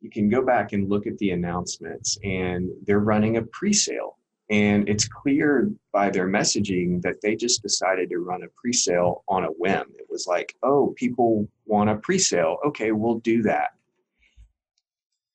you 0.00 0.10
can 0.10 0.28
go 0.28 0.42
back 0.44 0.72
and 0.72 0.88
look 0.88 1.06
at 1.06 1.18
the 1.18 1.30
announcements 1.30 2.16
and 2.24 2.70
they're 2.86 3.00
running 3.00 3.36
a 3.36 3.42
pre-sale 3.42 4.16
and 4.50 4.88
it's 4.88 5.06
clear 5.06 5.70
by 5.92 6.08
their 6.08 6.26
messaging 6.26 7.02
that 7.02 7.20
they 7.20 7.36
just 7.36 7.62
decided 7.62 8.08
to 8.08 8.18
run 8.18 8.44
a 8.44 8.48
pre-sale 8.56 9.24
on 9.28 9.44
a 9.44 9.48
whim 9.48 9.84
it 9.98 10.06
was 10.08 10.26
like 10.28 10.54
oh 10.62 10.94
people 10.96 11.48
want 11.66 11.90
a 11.90 11.96
pre-sale 11.96 12.58
okay 12.64 12.92
we'll 12.92 13.18
do 13.18 13.42
that 13.42 13.70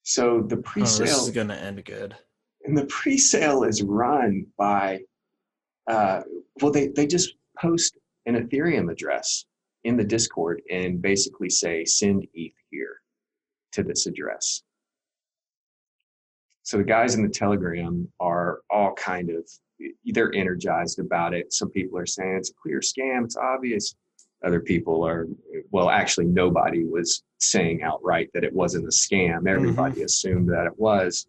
so 0.04 0.42
the 0.42 0.58
Oh, 0.58 0.62
pre-sale 0.62 1.06
this 1.08 1.18
is 1.24 1.30
gonna 1.32 1.56
end 1.56 1.84
good. 1.86 2.16
and 2.64 2.78
the 2.78 2.86
pre-sale 2.86 3.64
is 3.64 3.84
run 3.84 4.48
by 4.58 5.02
uh, 5.88 6.22
well 6.62 6.72
they, 6.72 6.88
they 6.88 7.06
just 7.06 7.36
post 7.60 7.98
an 8.26 8.36
ethereum 8.36 8.92
address 8.92 9.46
in 9.84 9.98
the 9.98 10.04
discord 10.04 10.62
and 10.72 11.02
basically 11.02 11.50
say 11.50 11.86
send 11.86 12.26
eth 12.36 12.54
here 12.70 12.98
to 13.72 13.84
this 13.84 14.06
address 14.08 14.64
So 16.64 16.78
the 16.78 16.84
guys 16.84 17.16
in 17.16 17.24
the 17.24 17.30
Telegram 17.30 18.08
are 18.20 18.62
all 18.70 18.94
kind 18.94 19.30
of 19.30 19.46
they're 20.06 20.34
energized 20.34 21.00
about 21.00 21.34
it. 21.34 21.52
Some 21.54 21.70
people 21.70 21.98
are 22.00 22.06
saying 22.06 22.38
it's 22.38 22.52
a 22.52 22.54
clear 22.62 22.80
scam, 22.80 23.26
it's 23.26 23.36
obvious. 23.36 23.96
Other 24.46 24.62
people 24.62 25.06
are 25.06 25.28
well, 25.72 25.90
actually 25.90 26.28
nobody 26.28 26.86
was 26.86 27.24
saying 27.40 27.84
outright 27.84 28.30
that 28.34 28.44
it 28.44 28.54
wasn't 28.54 28.86
a 28.86 28.90
scam. 28.90 29.48
Everybody 29.48 29.96
mm-hmm. 29.96 30.06
assumed 30.06 30.50
that 30.50 30.68
it 30.68 30.78
was. 30.78 31.28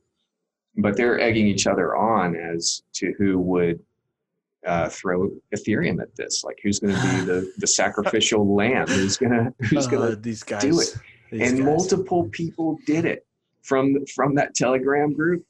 But 0.76 0.96
they're 0.96 1.20
egging 1.20 1.46
each 1.46 1.66
other 1.66 1.96
on 1.96 2.36
as 2.36 2.82
to 2.94 3.14
who 3.18 3.38
would 3.38 3.80
uh, 4.66 4.88
throw 4.88 5.30
Ethereum 5.54 6.00
at 6.00 6.14
this. 6.16 6.44
Like, 6.44 6.58
who's 6.62 6.78
going 6.78 6.94
to 6.94 7.02
be 7.02 7.24
the, 7.24 7.52
the 7.58 7.66
sacrificial 7.66 8.54
lamb? 8.54 8.86
Who's 8.88 9.16
gonna 9.16 9.52
who's 9.70 9.86
gonna 9.86 10.12
uh, 10.12 10.16
these 10.18 10.42
guys, 10.42 10.62
do 10.62 10.80
it? 10.80 10.96
and 11.32 11.58
guys. 11.58 11.60
multiple 11.60 12.28
people 12.30 12.78
did 12.86 13.04
it 13.04 13.26
from 13.62 14.04
from 14.14 14.34
that 14.36 14.54
Telegram 14.54 15.12
group. 15.12 15.44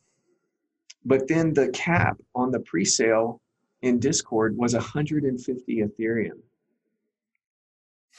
But 1.05 1.29
then 1.29 1.53
the 1.53 1.69
cap 1.69 2.17
on 2.35 2.51
the 2.51 2.61
pre-sale 2.61 3.41
in 3.83 3.99
Discord 3.99 4.57
was 4.57 4.73
150 4.73 5.83
Ethereum. 5.83 6.41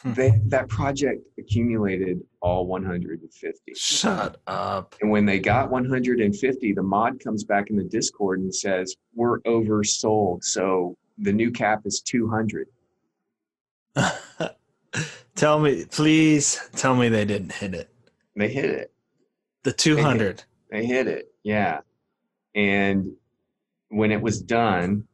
Hmm. 0.01 0.13
They, 0.13 0.41
that 0.47 0.67
project 0.67 1.25
accumulated 1.39 2.21
all 2.41 2.67
150. 2.67 3.73
Shut 3.75 4.41
up. 4.47 4.95
And 5.01 5.09
when 5.09 5.25
they 5.25 5.39
got 5.39 5.69
150, 5.69 6.73
the 6.73 6.83
mod 6.83 7.19
comes 7.23 7.43
back 7.43 7.69
in 7.69 7.77
the 7.77 7.83
Discord 7.83 8.39
and 8.39 8.53
says, 8.53 8.95
We're 9.13 9.39
oversold. 9.41 10.43
So 10.43 10.97
the 11.17 11.31
new 11.31 11.51
cap 11.51 11.81
is 11.85 12.01
200. 12.01 12.67
tell 15.35 15.59
me, 15.59 15.85
please 15.85 16.59
tell 16.75 16.95
me 16.95 17.07
they 17.09 17.25
didn't 17.25 17.53
hit 17.53 17.73
it. 17.73 17.89
They 18.35 18.49
hit 18.49 18.65
it. 18.65 18.91
The 19.63 19.71
200. 19.71 20.19
They 20.19 20.25
hit, 20.25 20.45
they 20.69 20.85
hit 20.85 21.07
it. 21.07 21.31
Yeah. 21.43 21.79
And 22.53 23.13
when 23.89 24.11
it 24.11 24.21
was 24.21 24.41
done, 24.41 25.07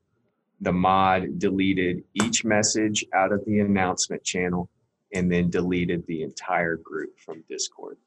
the 0.61 0.71
mod 0.71 1.39
deleted 1.39 2.03
each 2.13 2.45
message 2.45 3.03
out 3.13 3.31
of 3.31 3.43
the 3.45 3.59
announcement 3.59 4.23
channel 4.23 4.69
and 5.13 5.29
then 5.29 5.49
deleted 5.49 6.05
the 6.07 6.21
entire 6.21 6.77
group 6.77 7.19
from 7.19 7.43
Discord. 7.49 7.97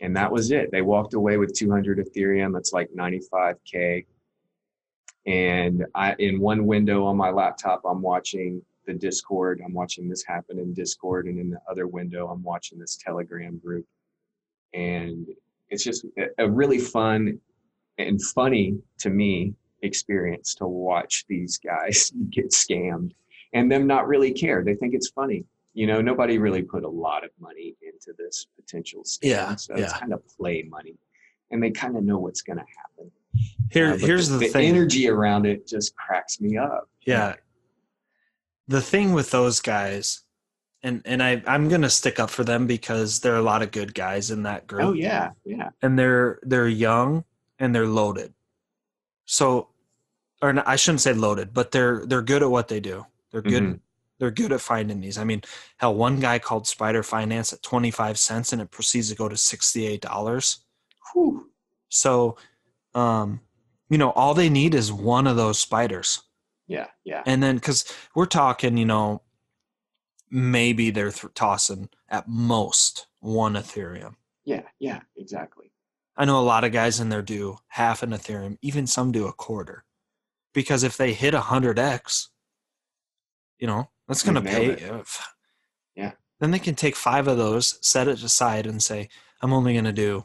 And 0.00 0.16
that 0.16 0.30
was 0.30 0.50
it. 0.50 0.70
They 0.72 0.82
walked 0.82 1.14
away 1.14 1.36
with 1.36 1.54
200 1.54 1.98
Ethereum. 1.98 2.52
That's 2.52 2.72
like 2.72 2.90
95K. 2.90 4.04
And 5.26 5.86
I, 5.94 6.14
in 6.18 6.40
one 6.40 6.66
window 6.66 7.04
on 7.04 7.16
my 7.16 7.30
laptop, 7.30 7.82
I'm 7.88 8.02
watching 8.02 8.60
the 8.86 8.92
Discord. 8.92 9.62
I'm 9.64 9.72
watching 9.72 10.08
this 10.08 10.24
happen 10.24 10.58
in 10.58 10.74
Discord. 10.74 11.26
And 11.26 11.38
in 11.38 11.50
the 11.50 11.60
other 11.70 11.86
window, 11.86 12.28
I'm 12.28 12.42
watching 12.42 12.78
this 12.78 12.96
Telegram 12.96 13.58
group. 13.58 13.86
And 14.74 15.28
it's 15.70 15.84
just 15.84 16.04
a 16.38 16.50
really 16.50 16.78
fun 16.78 17.38
and 17.96 18.20
funny 18.20 18.76
to 18.98 19.08
me 19.08 19.54
experience 19.84 20.54
to 20.56 20.66
watch 20.66 21.24
these 21.28 21.58
guys 21.58 22.12
get 22.30 22.50
scammed 22.50 23.12
and 23.52 23.70
them 23.70 23.86
not 23.86 24.06
really 24.08 24.32
care. 24.32 24.64
They 24.64 24.74
think 24.74 24.94
it's 24.94 25.08
funny. 25.08 25.44
You 25.74 25.86
know, 25.86 26.00
nobody 26.00 26.38
really 26.38 26.62
put 26.62 26.84
a 26.84 26.88
lot 26.88 27.24
of 27.24 27.30
money 27.40 27.74
into 27.82 28.16
this 28.16 28.46
potential 28.56 29.02
scam. 29.02 29.18
Yeah, 29.22 29.56
so 29.56 29.76
yeah. 29.76 29.84
it's 29.84 29.92
kind 29.92 30.12
of 30.12 30.22
play 30.36 30.62
money. 30.68 30.96
And 31.50 31.62
they 31.62 31.70
kind 31.70 31.96
of 31.96 32.04
know 32.04 32.18
what's 32.18 32.42
going 32.42 32.58
to 32.58 32.64
happen. 32.78 33.10
Here, 33.70 33.92
uh, 33.92 33.98
here's 33.98 34.28
the, 34.28 34.38
the, 34.38 34.46
the 34.46 34.52
thing. 34.52 34.68
energy 34.68 35.08
around 35.08 35.46
it 35.46 35.66
just 35.66 35.96
cracks 35.96 36.40
me 36.40 36.56
up. 36.56 36.88
Yeah. 37.06 37.34
The 38.68 38.80
thing 38.80 39.12
with 39.12 39.30
those 39.30 39.60
guys, 39.60 40.22
and 40.82 41.02
and 41.04 41.22
I 41.22 41.42
I'm 41.46 41.68
gonna 41.68 41.90
stick 41.90 42.20
up 42.20 42.30
for 42.30 42.44
them 42.44 42.66
because 42.66 43.20
there 43.20 43.34
are 43.34 43.38
a 43.38 43.42
lot 43.42 43.62
of 43.62 43.70
good 43.70 43.94
guys 43.94 44.30
in 44.30 44.44
that 44.44 44.66
group. 44.66 44.84
Oh 44.84 44.92
yeah, 44.92 45.30
yeah. 45.44 45.70
And 45.82 45.98
they're 45.98 46.38
they're 46.42 46.68
young 46.68 47.24
and 47.58 47.74
they're 47.74 47.86
loaded. 47.86 48.32
So, 49.26 49.68
or 50.42 50.62
I 50.66 50.76
shouldn't 50.76 51.00
say 51.00 51.12
loaded, 51.12 51.54
but 51.54 51.70
they're 51.70 52.04
they're 52.06 52.22
good 52.22 52.42
at 52.42 52.50
what 52.50 52.68
they 52.68 52.80
do. 52.80 53.06
They're 53.30 53.42
good. 53.42 53.62
Mm-hmm. 53.62 53.76
They're 54.18 54.30
good 54.30 54.52
at 54.52 54.60
finding 54.60 55.00
these. 55.00 55.18
I 55.18 55.24
mean, 55.24 55.42
hell, 55.78 55.94
one 55.94 56.20
guy 56.20 56.38
called 56.38 56.66
Spider 56.66 57.02
Finance 57.02 57.52
at 57.52 57.62
twenty 57.62 57.90
five 57.90 58.18
cents, 58.18 58.52
and 58.52 58.62
it 58.62 58.70
proceeds 58.70 59.10
to 59.10 59.16
go 59.16 59.28
to 59.28 59.36
sixty 59.36 59.86
eight 59.86 60.02
dollars. 60.02 60.60
So, 61.88 62.36
um, 62.94 63.40
you 63.88 63.98
know, 63.98 64.10
all 64.10 64.34
they 64.34 64.48
need 64.48 64.74
is 64.74 64.92
one 64.92 65.26
of 65.26 65.36
those 65.36 65.58
spiders. 65.58 66.22
Yeah, 66.66 66.86
yeah. 67.04 67.22
And 67.26 67.42
then, 67.42 67.56
because 67.56 67.84
we're 68.14 68.26
talking, 68.26 68.76
you 68.76 68.86
know, 68.86 69.22
maybe 70.30 70.90
they're 70.90 71.12
th- 71.12 71.34
tossing 71.34 71.88
at 72.08 72.26
most 72.26 73.06
one 73.20 73.54
Ethereum. 73.54 74.14
Yeah, 74.44 74.62
yeah, 74.78 75.00
exactly. 75.16 75.70
I 76.16 76.24
know 76.24 76.38
a 76.38 76.42
lot 76.42 76.64
of 76.64 76.72
guys 76.72 77.00
in 77.00 77.08
there 77.08 77.22
do 77.22 77.58
half 77.68 78.02
an 78.02 78.10
Ethereum, 78.10 78.58
even 78.62 78.86
some 78.86 79.12
do 79.12 79.26
a 79.26 79.32
quarter. 79.32 79.83
Because 80.54 80.82
if 80.82 80.96
they 80.96 81.12
hit 81.12 81.34
a 81.34 81.40
hundred 81.40 81.78
X, 81.78 82.30
you 83.58 83.66
know, 83.66 83.90
that's 84.08 84.22
gonna 84.22 84.40
pay 84.40 84.78
yeah. 85.94 86.12
Then 86.40 86.50
they 86.50 86.58
can 86.58 86.74
take 86.74 86.96
five 86.96 87.28
of 87.28 87.36
those, 87.36 87.78
set 87.86 88.08
it 88.08 88.22
aside 88.22 88.66
and 88.66 88.82
say, 88.82 89.08
I'm 89.42 89.52
only 89.52 89.74
gonna 89.74 89.92
do 89.92 90.24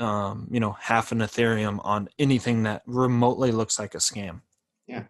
um, 0.00 0.48
you 0.50 0.58
know, 0.60 0.72
half 0.72 1.12
an 1.12 1.18
Ethereum 1.18 1.78
on 1.84 2.08
anything 2.18 2.62
that 2.64 2.82
remotely 2.86 3.52
looks 3.52 3.78
like 3.78 3.94
a 3.94 3.98
scam. 3.98 4.40
Yeah. 4.86 5.04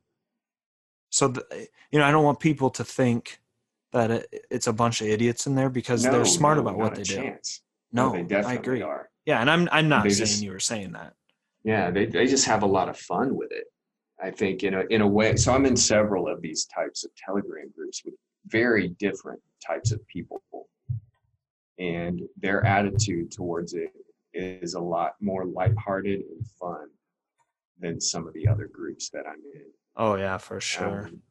So, 1.11 1.29
the, 1.29 1.69
you 1.93 1.99
know, 1.99 2.05
I 2.05 2.11
don't 2.11 2.25
want 2.25 2.41
people 2.41 2.71
to 2.71 2.85
think 2.85 3.41
that 3.93 4.11
it, 4.11 4.47
it's 4.51 4.67
a 4.67 4.73
bunch 4.73 5.01
of 5.01 5.07
idiots 5.07 5.47
in 5.47 5.55
there 5.55 5.71
because 5.71 6.05
no, 6.05 6.11
they're 6.13 6.25
smart 6.25 6.57
no, 6.57 6.63
about 6.63 6.77
what 6.77 6.97
they 6.97 7.05
chance. 7.05 7.63
do. 7.93 7.97
No, 7.97 8.13
no, 8.13 8.25
they 8.25 8.37
I 8.37 8.55
agree. 8.55 8.83
Are. 8.83 9.09
Yeah, 9.27 9.41
and 9.41 9.51
I'm 9.51 9.69
I'm 9.73 9.89
not 9.89 10.05
They 10.05 10.11
saying 10.11 10.27
just- 10.27 10.43
you 10.43 10.53
were 10.53 10.61
saying 10.61 10.93
that. 10.93 11.15
Yeah, 11.63 11.91
they, 11.91 12.07
they 12.07 12.27
just 12.27 12.47
have 12.47 12.63
a 12.63 12.67
lot 12.67 12.89
of 12.89 12.97
fun 12.97 13.37
with 13.37 13.53
it. 13.53 13.65
I 14.23 14.31
think 14.31 14.63
in 14.63 14.75
a 14.75 14.81
in 14.91 15.01
a 15.01 15.07
way. 15.07 15.37
So 15.37 15.53
I'm 15.53 15.67
in 15.67 15.77
several 15.77 16.29
of 16.29 16.43
these 16.43 16.67
types 16.67 17.05
of 17.05 17.11
Telegram 17.17 17.71
groups 17.75 18.03
with 18.05 18.15
very 18.47 18.89
different 18.99 19.41
types 19.65 19.93
of 19.93 20.07
people, 20.07 20.43
and 21.79 22.23
their 22.37 22.65
attitude 22.65 23.31
towards 23.31 23.75
it 23.75 23.93
is 24.33 24.75
a 24.75 24.81
lot 24.81 25.15
more 25.21 25.45
lighthearted 25.45 26.21
and 26.21 26.47
fun 26.59 26.89
than 27.79 28.01
some 28.01 28.27
of 28.27 28.35
the 28.35 28.47
other 28.47 28.67
groups 28.67 29.11
that 29.11 29.25
I'm 29.27 29.43
in. 29.55 29.67
Oh 29.97 30.17
yeah, 30.17 30.39
for 30.39 30.61
sure. 30.61 31.07
Um, 31.07 31.23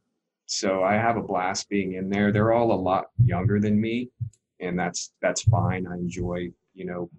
so 0.45 0.84
I 0.84 0.93
have 0.95 1.15
a 1.15 1.21
blast 1.21 1.69
being 1.69 1.93
in 1.93 2.10
there. 2.10 2.32
They're 2.32 2.54
all 2.54 2.71
a 2.71 2.73
lot 2.73 3.06
younger 3.23 3.60
than 3.60 3.80
me, 3.80 4.10
and 4.60 4.78
that's 4.78 5.12
that's 5.21 5.43
fine. 5.43 5.88
I 5.88 5.93
enjoy 5.93 6.52
you 6.73 6.86
know 6.86 7.10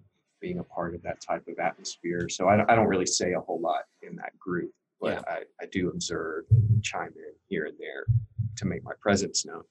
being 0.41 0.59
a 0.59 0.63
part 0.63 0.95
of 0.95 1.01
that 1.03 1.21
type 1.21 1.47
of 1.47 1.59
atmosphere. 1.59 2.27
So 2.27 2.47
I, 2.47 2.61
I 2.71 2.75
don't 2.75 2.87
really 2.87 3.05
say 3.05 3.33
a 3.33 3.39
whole 3.39 3.61
lot 3.61 3.83
in 4.01 4.15
that 4.17 4.37
group, 4.39 4.71
but 5.01 5.13
Yeah. 5.13 5.21
I, 5.27 5.39
I 5.61 5.65
do 5.71 5.89
observe 5.89 6.45
and 6.51 6.83
chime 6.83 7.13
in 7.15 7.33
here 7.47 7.65
and 7.65 7.77
there 7.79 8.05
to 8.57 8.65
make 8.65 8.83
my 8.83 8.93
presence 9.01 9.45
known. 9.45 9.63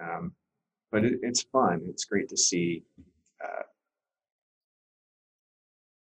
Um, 0.00 0.32
but 0.92 1.04
it, 1.04 1.18
it's 1.22 1.42
fun. 1.42 1.82
It's 1.86 2.04
great 2.04 2.28
to 2.28 2.36
see 2.36 2.84
uh, 3.42 3.62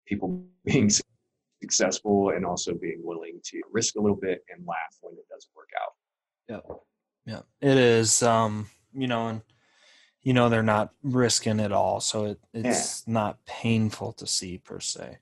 people 0.06 0.44
being 0.64 0.90
successful 1.62 2.30
and 2.30 2.44
also 2.44 2.74
being 2.74 3.00
willing 3.02 3.40
to 3.44 3.60
risk 3.72 3.96
a 3.96 4.00
little 4.00 4.16
bit 4.16 4.44
and 4.54 4.66
laugh 4.66 4.96
when 5.00 5.14
it 5.14 5.28
doesn't 5.28 5.50
work 5.56 5.70
out. 5.80 5.94
Yeah, 6.48 6.74
yeah, 7.26 7.68
it 7.70 7.78
is. 7.78 8.22
Um, 8.22 8.68
you 8.92 9.06
know, 9.06 9.28
and 9.28 9.42
you 10.22 10.32
know 10.32 10.48
they're 10.48 10.62
not 10.62 10.92
risking 11.02 11.60
it 11.60 11.72
all, 11.72 12.00
so 12.00 12.24
it, 12.24 12.40
it's 12.52 13.06
not 13.06 13.44
painful 13.46 14.12
to 14.14 14.26
see 14.26 14.58
per 14.58 14.80
se. 14.80 15.18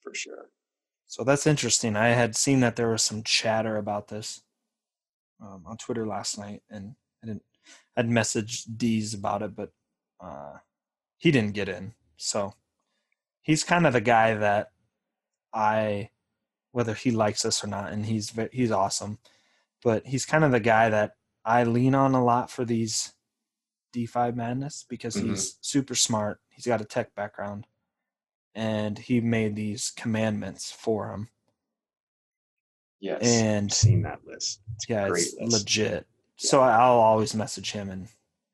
For 0.00 0.14
sure. 0.14 0.48
So 1.10 1.24
that's 1.24 1.44
interesting. 1.44 1.96
I 1.96 2.10
had 2.10 2.36
seen 2.36 2.60
that 2.60 2.76
there 2.76 2.88
was 2.88 3.02
some 3.02 3.24
chatter 3.24 3.76
about 3.76 4.06
this 4.06 4.42
um, 5.40 5.64
on 5.66 5.76
Twitter 5.76 6.06
last 6.06 6.38
night, 6.38 6.62
and 6.70 6.94
I 7.20 7.26
didn't. 7.26 7.42
I'd 7.96 8.08
messaged 8.08 8.76
Deez 8.76 9.12
about 9.18 9.42
it, 9.42 9.56
but 9.56 9.72
uh, 10.20 10.58
he 11.18 11.32
didn't 11.32 11.54
get 11.54 11.68
in. 11.68 11.94
So 12.16 12.54
he's 13.42 13.64
kind 13.64 13.88
of 13.88 13.92
the 13.92 14.00
guy 14.00 14.34
that 14.34 14.70
I, 15.52 16.10
whether 16.70 16.94
he 16.94 17.10
likes 17.10 17.44
us 17.44 17.64
or 17.64 17.66
not, 17.66 17.90
and 17.92 18.06
he's 18.06 18.32
he's 18.52 18.70
awesome, 18.70 19.18
but 19.82 20.06
he's 20.06 20.24
kind 20.24 20.44
of 20.44 20.52
the 20.52 20.60
guy 20.60 20.90
that 20.90 21.16
I 21.44 21.64
lean 21.64 21.96
on 21.96 22.14
a 22.14 22.24
lot 22.24 22.52
for 22.52 22.64
these 22.64 23.14
DeFi 23.92 24.30
madness 24.30 24.86
because 24.88 25.16
Mhm. 25.16 25.30
he's 25.30 25.58
super 25.60 25.96
smart. 25.96 26.40
He's 26.50 26.66
got 26.66 26.80
a 26.80 26.84
tech 26.84 27.16
background, 27.16 27.66
and 28.54 28.98
he 28.98 29.20
made 29.20 29.56
these 29.56 29.92
commandments 29.96 30.70
for 30.72 31.12
him. 31.12 31.28
Yes. 33.00 33.20
And 33.22 33.66
I've 33.66 33.72
seen 33.72 34.02
that 34.02 34.20
list. 34.26 34.60
It's 34.76 34.88
yeah, 34.88 35.06
it's 35.08 35.34
list. 35.40 35.52
legit. 35.52 36.06
So 36.36 36.60
I'll 36.60 36.98
always 37.00 37.34
message 37.34 37.72
him, 37.72 37.90
and 37.90 38.08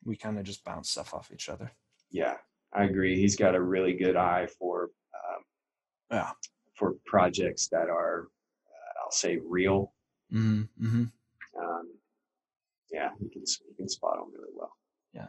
we 0.05 0.17
kind 0.17 0.39
of 0.39 0.45
just 0.45 0.65
bounce 0.65 0.91
stuff 0.91 1.15
off 1.15 1.31
each 1.33 1.49
other. 1.49 1.71
Yeah, 2.11 2.37
I 2.73 2.85
agree. 2.85 3.17
He's 3.19 3.37
got 3.37 3.55
a 3.55 3.61
really 3.61 3.95
good 3.95 4.17
eye 4.17 4.47
for 4.59 4.91
um, 5.15 5.43
Yeah. 6.11 6.31
for 6.75 6.95
projects 7.07 7.69
that 7.69 7.89
are, 7.89 8.29
uh, 8.69 9.03
I'll 9.05 9.11
say, 9.11 9.39
real. 9.45 9.93
Mm-hmm. 10.33 11.05
Um, 11.61 11.91
yeah, 12.93 13.11
he 13.21 13.29
can 13.29 13.43
he 13.69 13.75
can 13.77 13.89
spot 13.89 14.17
them 14.17 14.33
really 14.33 14.53
well. 14.55 14.77
Yeah. 15.13 15.29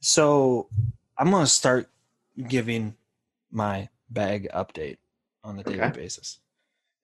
So 0.00 0.68
I'm 1.16 1.30
gonna 1.30 1.46
start 1.46 1.90
giving 2.48 2.94
my 3.50 3.88
bag 4.10 4.48
update. 4.54 4.98
on 5.42 5.58
a 5.58 5.62
daily 5.64 5.80
Okay. 5.80 6.00
basis. 6.02 6.38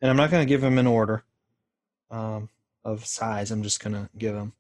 And 0.03 0.11
I'm 0.11 0.17
not 0.19 0.31
going 0.31 0.43
to 0.47 0.49
give 0.49 0.61
them 0.61 0.77
an 0.77 0.87
order 0.87 1.25
um, 2.11 2.51
of 2.85 3.07
size. 3.07 3.51
I'm 3.51 3.63
just 3.63 3.81
going 3.83 3.95
to 3.95 4.11
give 4.19 4.35
them. 4.35 4.53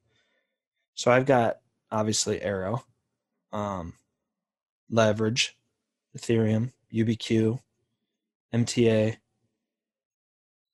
So 0.94 1.10
I've 1.10 1.26
got 1.26 1.58
obviously 1.90 2.40
Arrow, 2.40 2.86
um, 3.52 3.92
Leverage, 4.88 5.58
Ethereum, 6.16 6.72
UBQ, 6.90 7.60
MTA. 8.54 9.18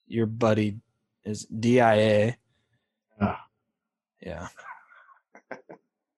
Your 0.07 0.27
buddy 0.27 0.79
is 1.25 1.45
DIA. 1.47 2.37
Ah. 3.21 3.47
Yeah. 4.21 4.49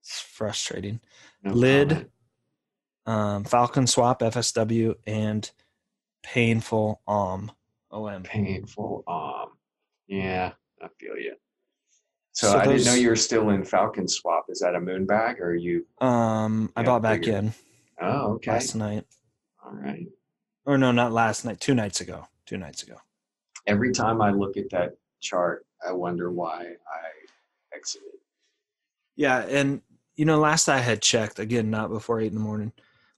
It's 0.01 0.21
frustrating. 0.21 1.01
No 1.43 1.55
Lid. 1.55 1.89
comment. 1.89 2.11
Um, 3.07 3.45
Falcon 3.45 3.87
Swap, 3.87 4.21
FSW, 4.21 4.95
and 5.07 5.51
Painful 6.23 7.01
OM. 7.07 7.53
OM. 7.91 8.23
painful. 8.25 9.05
Um, 9.07 9.53
yeah, 10.09 10.53
I 10.83 10.89
feel 10.99 11.17
you. 11.17 11.35
So, 12.33 12.51
So 12.53 12.59
I 12.59 12.65
didn't 12.67 12.87
know 12.87 12.95
you 12.95 13.09
were 13.09 13.17
still 13.17 13.51
in 13.51 13.65
Falcon 13.65 14.09
Swap. 14.09 14.47
Is 14.49 14.59
that 14.61 14.75
a 14.75 14.81
moon 14.81 15.07
bag 15.07 15.39
or 15.41 15.51
are 15.51 15.55
you? 15.55 15.87
Um, 16.01 16.73
I 16.75 16.83
bought 16.83 17.03
back 17.03 17.21
figured. 17.21 17.45
in 17.45 17.55
Oh, 18.03 18.33
okay. 18.35 18.51
last 18.51 18.75
night. 18.75 19.05
All 19.65 19.75
right. 19.75 20.07
Or 20.67 20.77
no, 20.79 20.91
not 20.91 21.13
last 21.13 21.45
night. 21.45 21.61
Two 21.61 21.75
nights 21.75 22.01
ago. 22.01 22.27
Two 22.47 22.57
nights 22.59 22.83
ago. 22.83 22.97
Every 23.67 23.93
time 23.93 24.21
I 24.21 24.31
look 24.31 24.57
at 24.57 24.69
that 24.71 24.97
chart, 25.21 25.65
I 25.87 25.93
wonder 25.93 26.33
why 26.33 26.63
I 26.65 27.77
exited. 27.77 28.09
Yeah, 29.17 29.45
and 29.47 29.81
you 30.17 30.25
know, 30.25 30.39
last 30.39 30.69
I 30.69 30.79
had 30.79 31.01
checked, 31.03 31.39
again, 31.39 31.71
not 31.71 31.91
before 31.91 32.21
eight 32.21 32.29
in 32.29 32.35
the 32.35 32.41
morning. 32.41 32.73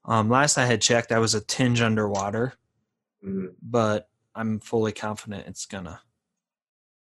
Um, 0.06 0.28
last 0.30 0.56
I 0.56 0.66
had 0.66 0.80
checked, 0.80 1.10
I 1.12 1.18
was 1.18 1.34
a 1.34 1.40
tinge 1.40 1.80
underwater, 1.80 2.54
Mhm. 3.24 3.56
but 3.60 4.08
I'm 4.34 4.60
fully 4.60 4.92
confident 4.92 5.46
it's 5.48 5.66
gonna 5.66 6.00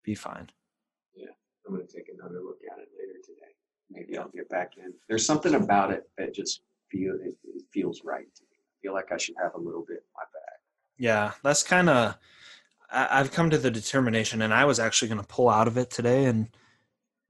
be 0.02 0.14
fine. 0.14 0.50
Yeah, 1.14 1.30
I'm 1.66 1.74
going 1.74 1.86
to 1.86 1.92
take 1.92 2.08
another 2.08 2.40
look 2.40 2.60
at 2.70 2.78
it 2.78 2.88
later 2.98 3.18
today. 3.24 3.54
Maybe 3.90 4.16
I'll 4.16 4.28
get 4.28 4.48
back 4.48 4.76
in. 4.78 4.94
There's 5.08 5.26
something 5.26 5.54
about 5.54 5.92
it 5.92 6.08
that 6.16 6.32
just 6.32 6.62
feel 6.88 7.14
it, 7.16 7.36
it 7.44 7.62
feels 7.72 8.04
right 8.04 8.32
to 8.34 8.42
me. 8.44 8.56
I 8.56 8.74
feel 8.80 8.94
like 8.94 9.10
I 9.12 9.16
should 9.16 9.34
have 9.42 9.54
a 9.54 9.58
little 9.58 9.84
bit 9.84 9.98
in 9.98 10.12
my 10.14 10.22
bag. 10.32 10.60
Yeah, 10.96 11.32
that's 11.42 11.62
kind 11.62 11.88
of. 11.88 12.16
I've 12.88 13.32
come 13.32 13.50
to 13.50 13.58
the 13.58 13.70
determination, 13.70 14.42
and 14.42 14.54
I 14.54 14.64
was 14.64 14.78
actually 14.78 15.08
going 15.08 15.20
to 15.20 15.26
pull 15.26 15.48
out 15.48 15.66
of 15.66 15.76
it 15.76 15.90
today, 15.90 16.26
and 16.26 16.56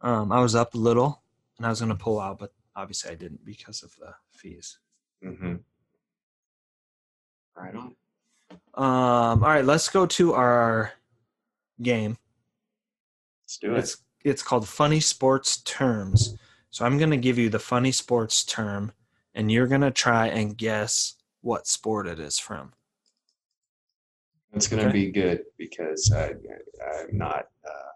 um, 0.02 0.30
I 0.30 0.40
was 0.40 0.54
up 0.54 0.74
a 0.74 0.78
little, 0.78 1.22
and 1.56 1.64
I 1.64 1.70
was 1.70 1.80
going 1.80 1.88
to 1.88 1.96
pull 1.96 2.20
out, 2.20 2.38
but 2.38 2.52
obviously 2.76 3.10
I 3.10 3.14
didn't 3.14 3.42
because 3.42 3.82
of 3.82 3.96
the 3.96 4.14
fees. 4.32 4.78
Mm-hmm. 5.24 5.54
Right 7.56 7.74
on. 7.74 7.94
Um, 8.74 9.42
all 9.42 9.48
right, 9.50 9.64
let's 9.64 9.88
go 9.88 10.06
to 10.06 10.34
our 10.34 10.92
game. 11.80 12.16
Let's 13.44 13.58
do 13.58 13.74
it. 13.74 13.78
It's 13.78 13.96
it's 14.24 14.42
called 14.42 14.68
Funny 14.68 15.00
Sports 15.00 15.58
Terms. 15.58 16.36
So 16.70 16.84
I'm 16.84 16.98
going 16.98 17.10
to 17.10 17.16
give 17.16 17.38
you 17.38 17.48
the 17.48 17.58
funny 17.58 17.92
sports 17.92 18.44
term, 18.44 18.92
and 19.34 19.50
you're 19.50 19.66
going 19.68 19.80
to 19.80 19.90
try 19.90 20.26
and 20.26 20.56
guess 20.58 21.14
what 21.40 21.66
sport 21.66 22.06
it 22.06 22.20
is 22.20 22.38
from. 22.38 22.72
It's 24.52 24.66
going 24.68 24.82
to 24.82 24.88
Okay. 24.88 25.06
be 25.06 25.10
good 25.12 25.44
because 25.56 26.12
I, 26.12 26.24
I, 26.24 27.00
I'm 27.00 27.16
not. 27.16 27.46
Uh, 27.64 27.92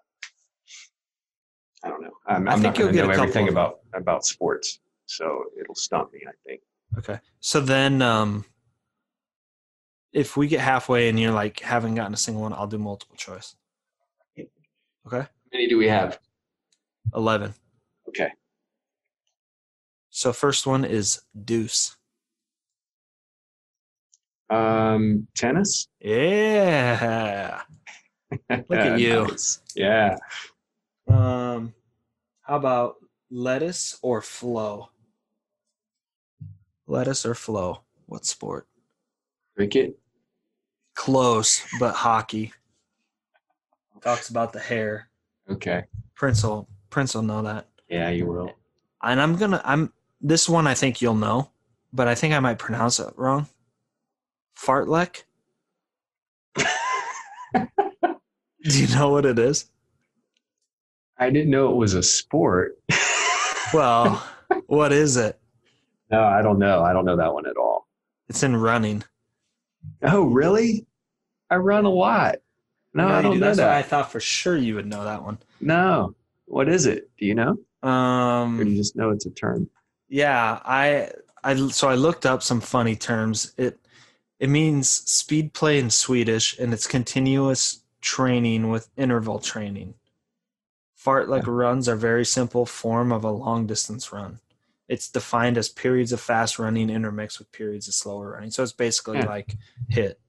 I 1.85 1.89
don't 1.89 2.03
know. 2.03 2.11
I'm, 2.27 2.49
I 2.49 2.53
I'm 2.53 2.61
think 2.61 2.75
not 2.75 2.75
going 2.77 2.95
you'll 2.95 2.95
get 2.95 3.07
know 3.07 3.13
a 3.13 3.17
couple 3.17 3.23
everything 3.25 3.49
about 3.49 3.81
about 3.95 4.25
sports, 4.25 4.81
so 5.07 5.45
it'll 5.61 5.75
stump 5.75 6.13
me. 6.13 6.21
I 6.27 6.33
think. 6.47 6.61
Okay. 6.99 7.19
So 7.41 7.61
then, 7.61 8.03
um, 8.03 8.45
if 10.13 10.37
we 10.37 10.49
get 10.49 10.61
halfway 10.61 11.09
and 11.09 11.19
you're 11.19 11.33
like 11.33 11.61
haven't 11.61 11.95
gotten 11.95 12.15
a 12.15 12.17
single 12.17 12.43
one, 12.43 12.53
I'll 12.53 12.67
do 12.67 12.79
multiple 12.79 13.17
choice. 13.17 13.55
Okay. 15.07 15.21
How 15.21 15.29
many 15.53 15.69
do 15.69 15.79
we 15.79 15.89
have? 15.89 16.19
Eleven. 17.15 17.55
Okay. 18.09 18.33
So 20.11 20.33
first 20.33 20.67
one 20.67 20.85
is 20.85 21.23
deuce. 21.45 21.97
Um, 24.51 25.29
tennis. 25.37 25.87
Yeah. 26.01 27.63
Look 28.51 28.73
at 28.73 28.99
you. 29.01 29.29
Nice. 29.29 29.61
Yeah. 29.77 30.17
Um, 31.09 31.73
how 32.43 32.57
about 32.57 32.97
lettuce 33.31 33.99
or 34.03 34.21
flow? 34.21 34.91
Lettuce 36.91 37.25
or 37.25 37.37
flow? 37.37 37.83
What 38.07 38.27
sport? 38.27 38.67
Cricket. 39.55 39.97
Close, 40.97 41.63
but 41.79 41.95
hockey. 41.95 42.53
Talks 44.03 44.29
about 44.29 44.53
the 44.53 44.59
hair. 44.59 45.09
Okay. 45.49 45.85
Prince 46.17 46.43
will 46.43 46.69
Prince 46.91 47.15
will 47.15 47.23
know 47.23 47.43
that. 47.43 47.69
Yeah, 47.89 48.11
you 48.11 48.27
will. 48.27 48.53
And 49.05 49.21
I'm 49.21 49.37
gonna 49.37 49.63
I'm 49.65 49.93
this 50.21 50.49
one 50.49 50.67
I 50.67 50.75
think 50.75 51.01
you'll 51.01 51.15
know, 51.15 51.51
but 51.93 52.09
I 52.09 52.17
think 52.17 52.35
I 52.35 52.41
might 52.41 52.59
pronounce 52.59 52.99
it 52.99 53.15
wrong. 53.17 53.47
Fartlek? 54.59 55.23
Do 56.57 56.65
you 58.65 58.89
know 58.97 59.11
what 59.11 59.27
it 59.27 59.39
is? 59.39 59.67
I 61.19 61.31
didn't 61.31 61.51
know 61.51 61.71
it 61.71 61.77
was 61.77 61.95
a 61.95 62.03
sport. 62.03 62.81
Well, 63.73 64.27
what 64.67 64.93
is 64.93 65.17
it? 65.17 65.40
No, 66.11 66.23
I 66.25 66.43
don't 66.43 66.59
know. 66.59 66.83
I 66.83 66.93
don't 66.93 67.05
know 67.05 67.17
that 67.17 67.33
one 67.33 67.47
at 67.47 67.57
all. 67.57 67.87
It's 68.29 68.43
in 68.43 68.57
running. 68.57 69.05
Oh, 70.03 70.25
really? 70.25 70.87
I 71.51 71.57
run 71.57 71.85
a 71.85 71.91
lot. 71.91 72.37
No, 72.95 73.09
Yeah, 73.09 73.19
I 73.19 73.23
don't 73.23 73.35
do. 73.35 73.39
know 73.41 73.47
That's 73.47 73.59
why 73.61 73.79
I 73.79 73.83
thought 73.83 74.11
for 74.11 74.21
sure 74.21 74.57
you 74.57 74.75
would 74.75 74.87
know 74.87 75.05
that 75.05 75.23
one. 75.23 75.39
No. 75.61 76.15
What 76.47 76.69
is 76.69 76.87
it? 76.87 77.09
Do 77.19 77.27
you 77.27 77.35
know? 77.35 77.57
Or 77.83 77.89
do 77.89 77.89
Um, 77.89 78.67
you 78.67 78.77
just 78.77 78.97
know 78.97 79.11
it's 79.11 79.27
a 79.27 79.31
term? 79.31 79.71
yeah, 80.09 80.61
I, 80.65 81.11
I, 81.45 81.55
so 81.69 81.89
I 81.89 81.95
looked 81.95 82.27
up 82.27 82.43
some 82.43 82.61
funny 82.61 82.97
terms. 82.97 83.53
It, 83.57 83.79
it 84.41 84.49
means 84.51 84.89
speed 84.89 85.53
play 85.55 85.79
in 85.79 85.91
Swedish, 85.91 86.59
and 86.59 86.73
it's 86.75 86.87
continuous 86.87 87.83
training 88.01 88.69
with 88.71 88.89
interval 88.97 89.39
training. 89.39 89.95
Fartlek 90.99 91.47
runs 91.47 91.89
are 91.89 91.97
very 91.97 92.25
simple 92.25 92.67
form 92.67 93.13
of 93.13 93.25
a 93.25 93.31
long 93.31 93.67
distance 93.67 94.13
run. 94.13 94.41
It's 94.91 95.09
defined 95.09 95.57
as 95.57 95.69
periods 95.69 96.11
of 96.13 96.21
fast 96.21 96.59
running 96.59 96.91
intermixed 96.91 97.39
with 97.39 97.53
periods 97.53 97.87
of 97.87 97.95
slower 97.95 98.33
running. 98.33 98.51
So 98.51 98.65
it's 98.65 98.73
basically 98.73 99.19
Yeah. 99.19 99.27
like 99.27 99.57
hit, 99.89 100.21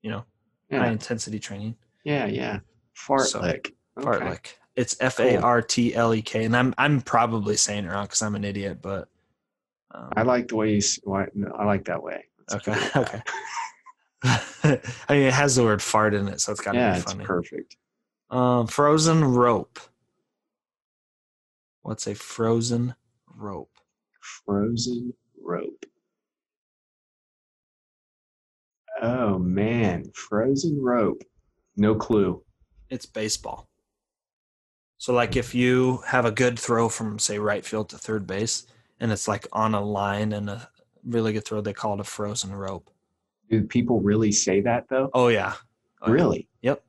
you 0.00 0.10
know, 0.10 0.24
high 0.72 0.88
intensity 0.88 1.38
training. 1.38 1.76
Yeah, 2.04 2.24
yeah. 2.24 2.60
Fartlek. 2.96 3.66
So, 3.98 4.08
Okay. 4.08 4.08
Fartlek. 4.24 4.46
It's 4.76 4.96
F 4.98 5.20
A 5.20 5.36
R 5.36 5.60
T 5.60 5.94
L 5.94 6.14
E 6.14 6.22
K, 6.22 6.44
and 6.44 6.56
I'm 6.56 6.74
I'm 6.78 7.02
probably 7.02 7.56
saying 7.56 7.84
it 7.84 7.88
wrong 7.88 8.06
because 8.06 8.22
I'm 8.22 8.34
an 8.34 8.44
idiot, 8.44 8.80
but 8.80 9.08
um, 9.90 10.08
I 10.16 10.22
like 10.22 10.48
the 10.48 10.56
way 10.56 10.70
you. 10.72 10.78
s- 10.78 10.98
Why, 11.04 11.26
no, 11.34 11.52
I 11.52 11.64
like 11.66 11.84
that 11.84 12.02
way. 12.02 12.24
Let's 12.50 12.66
okay, 12.66 12.88
okay. 12.96 13.22
I 15.08 15.12
mean, 15.14 15.22
it 15.26 15.34
has 15.34 15.54
the 15.56 15.64
word 15.64 15.82
fart 15.82 16.14
in 16.14 16.28
it, 16.28 16.40
so 16.40 16.50
it's 16.50 16.62
got 16.62 16.72
to 16.72 16.78
Yeah, 16.78 16.92
be 16.94 16.98
it's 16.98 17.14
perfect. 17.14 17.76
Um, 18.30 18.66
frozen 18.66 19.22
rope. 19.22 19.78
What's 21.82 22.06
a 22.06 22.14
frozen 22.14 22.94
rope? 23.36 23.70
Frozen 24.44 25.12
rope. 25.42 25.84
Oh 29.02 29.38
man, 29.38 30.04
frozen 30.14 30.80
rope. 30.80 31.22
No 31.76 31.94
clue. 31.94 32.42
It's 32.90 33.06
baseball. 33.06 33.68
So, 34.98 35.12
like, 35.12 35.36
if 35.36 35.54
you 35.54 35.98
have 36.06 36.24
a 36.24 36.30
good 36.30 36.58
throw 36.58 36.88
from, 36.88 37.18
say, 37.18 37.38
right 37.38 37.64
field 37.64 37.90
to 37.90 37.98
third 37.98 38.26
base, 38.26 38.66
and 39.00 39.10
it's 39.12 39.28
like 39.28 39.46
on 39.52 39.74
a 39.74 39.80
line 39.84 40.32
and 40.32 40.48
a 40.48 40.68
really 41.04 41.32
good 41.32 41.44
throw, 41.44 41.60
they 41.60 41.72
call 41.72 41.94
it 41.94 42.00
a 42.00 42.04
frozen 42.04 42.54
rope. 42.54 42.88
Do 43.50 43.64
people 43.64 44.00
really 44.00 44.32
say 44.32 44.60
that 44.62 44.84
though? 44.88 45.10
Oh 45.12 45.28
yeah, 45.28 45.54
Oh, 46.00 46.06
yeah. 46.06 46.12
really? 46.12 46.48
Yep. 46.62 46.82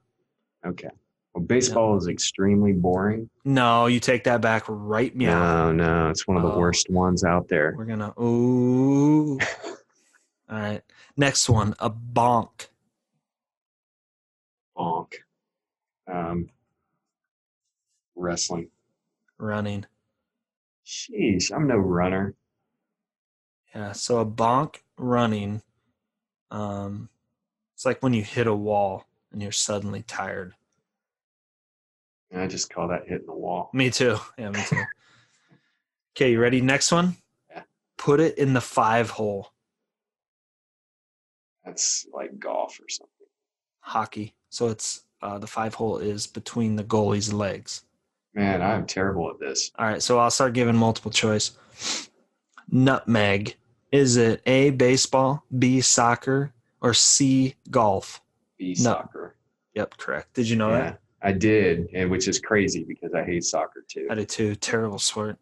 Okay. 0.66 0.90
Well, 1.36 1.44
baseball 1.44 1.98
is 1.98 2.08
extremely 2.08 2.72
boring. 2.72 3.30
No, 3.44 3.88
you 3.88 4.00
take 4.00 4.24
that 4.24 4.40
back 4.40 4.64
right 4.70 5.14
now. 5.14 5.70
No, 5.70 5.74
no, 5.74 6.10
it's 6.10 6.26
one 6.26 6.38
of 6.38 6.44
the 6.44 6.50
Oh. 6.54 6.58
worst 6.60 6.90
ones 6.90 7.26
out 7.26 7.50
there. 7.50 7.76
We're 7.78 7.84
gonna 7.84 8.14
ooh. 8.18 9.38
All 10.50 10.58
right. 10.58 10.82
Next 11.18 11.50
one, 11.50 11.76
a 11.80 11.90
bonk. 11.90 12.68
Bonk. 14.78 15.14
Um, 16.08 16.50
wrestling. 18.16 18.70
Running. 19.38 19.86
Sheesh, 20.86 21.52
I'm 21.54 21.68
no 21.68 21.76
runner. 21.76 22.34
Yeah. 23.74 23.92
So 23.92 24.20
a 24.20 24.26
bonk 24.26 24.78
running. 24.98 25.64
Um, 26.50 27.10
it's 27.74 27.86
like 27.86 28.02
when 28.02 28.14
you 28.14 28.24
hit 28.24 28.48
a 28.48 28.56
wall 28.56 29.06
and 29.34 29.42
you're 29.42 29.52
suddenly 29.52 30.02
tired. 30.04 30.54
I 32.36 32.48
just 32.48 32.70
call 32.70 32.88
that 32.90 33.08
hitting 33.08 33.28
the 33.28 33.34
wall. 33.34 33.70
Me 33.74 33.90
too. 33.90 34.18
Yeah, 34.38 34.50
me 34.50 34.62
too. 34.68 34.84
okay, 36.16 36.32
you 36.32 36.40
ready? 36.40 36.62
Next 36.62 36.92
one. 36.92 37.16
Yeah. 37.50 37.64
Put 37.98 38.20
it 38.20 38.38
in 38.38 38.54
the 38.54 38.62
five 38.62 39.10
hole. 39.10 39.52
That's 41.64 42.06
like 42.14 42.38
golf 42.40 42.80
or 42.80 42.90
something. 42.90 43.12
Hockey. 43.80 44.36
So 44.50 44.68
it's 44.68 45.04
uh, 45.22 45.40
the 45.40 45.48
five 45.48 45.74
hole 45.74 45.98
is 45.98 46.28
between 46.28 46.76
the 46.76 46.84
goalie's 46.84 47.34
legs. 47.34 47.84
Man, 48.34 48.62
I'm 48.62 48.86
terrible 48.86 49.30
at 49.30 49.40
this. 49.40 49.72
All 49.80 49.86
right, 49.88 50.02
so 50.02 50.20
I'll 50.20 50.30
start 50.30 50.54
giving 50.54 50.76
multiple 50.76 51.12
choice. 51.12 51.58
Nutmeg. 52.70 53.56
Is 53.92 54.18
it 54.18 54.42
A, 54.46 54.72
baseball, 54.72 55.46
B, 55.58 55.80
soccer, 55.80 56.52
or 56.82 56.94
C, 56.94 57.56
golf? 57.72 58.22
Be 58.58 58.72
No. 58.72 58.92
soccer. 58.92 59.36
Yep, 59.74 59.98
correct. 59.98 60.34
Did 60.34 60.50
you 60.50 60.58
know 60.58 60.70
yeah, 60.72 60.80
that? 60.80 61.02
I 61.22 61.32
did, 61.32 61.90
and 61.94 62.12
which 62.12 62.28
is 62.28 62.40
crazy 62.40 62.84
because 62.84 63.14
I 63.14 63.24
hate 63.24 63.44
soccer 63.44 63.84
too. 63.88 64.08
I 64.10 64.16
did 64.16 64.30
too. 64.30 64.56
Terrible 64.56 65.00
sport. 65.00 65.38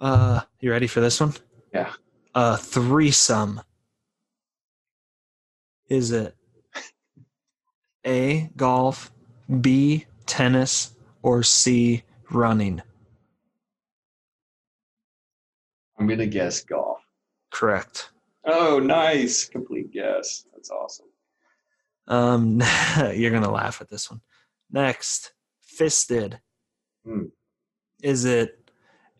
Uh, 0.00 0.40
you 0.60 0.70
ready 0.70 0.86
for 0.86 1.00
this 1.00 1.20
one? 1.20 1.34
Yeah. 1.74 1.92
Uh, 2.34 2.56
threesome. 2.56 3.60
Is 5.88 6.12
it 6.12 6.36
A, 8.06 8.50
golf, 8.56 9.10
B, 9.60 10.06
tennis, 10.26 10.94
or 11.22 11.42
C, 11.42 12.04
running? 12.30 12.80
I'm 15.98 16.06
gonna 16.06 16.26
guess 16.26 16.62
golf. 16.62 17.00
Correct. 17.50 18.10
Oh, 18.44 18.78
nice, 18.78 19.44
complete 19.44 19.92
guess. 19.92 20.46
That's 20.54 20.70
awesome. 20.70 21.09
Um, 22.10 22.60
you're 23.14 23.30
gonna 23.30 23.50
laugh 23.50 23.80
at 23.80 23.88
this 23.88 24.10
one. 24.10 24.20
Next, 24.70 25.32
fisted. 25.62 26.40
Hmm. 27.06 27.26
Is 28.02 28.24
it 28.24 28.70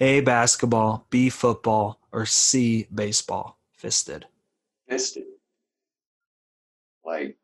A 0.01 0.21
basketball, 0.21 1.07
B 1.09 1.31
football, 1.31 2.01
or 2.13 2.27
C 2.27 2.87
baseball? 2.93 3.59
Fisted. 3.73 4.27
Fisted. 4.89 5.25
Like, 7.05 7.39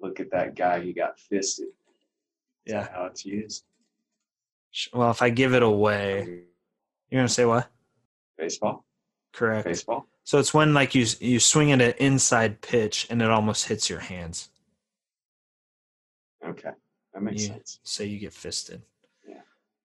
look 0.00 0.20
at 0.20 0.30
that 0.30 0.54
guy. 0.54 0.80
He 0.80 0.92
got 0.92 1.18
fisted. 1.18 1.68
Is 2.64 2.72
Yeah. 2.72 2.88
how 2.90 3.06
it's 3.06 3.24
used? 3.26 3.64
Well, 4.92 5.10
if 5.10 5.22
I 5.22 5.30
give 5.30 5.54
it 5.54 5.62
away, 5.62 6.44
you're 7.10 7.18
gonna 7.20 7.28
say 7.28 7.44
what? 7.44 7.68
Baseball. 8.38 8.84
Correct. 9.32 9.66
Baseball. 9.66 10.06
So 10.26 10.40
it's 10.40 10.52
when 10.52 10.74
like 10.74 10.96
you 10.96 11.06
you 11.20 11.38
swing 11.38 11.70
at 11.70 11.80
an 11.80 11.94
inside 11.98 12.60
pitch 12.60 13.06
and 13.08 13.22
it 13.22 13.30
almost 13.30 13.68
hits 13.68 13.88
your 13.88 14.00
hands. 14.00 14.48
Okay, 16.44 16.72
that 17.14 17.22
makes 17.22 17.42
Yeah. 17.46 17.54
sense. 17.54 17.78
Say 17.84 18.06
you 18.06 18.18
get 18.18 18.32
fisted. 18.32 18.82
Yeah. 19.24 19.42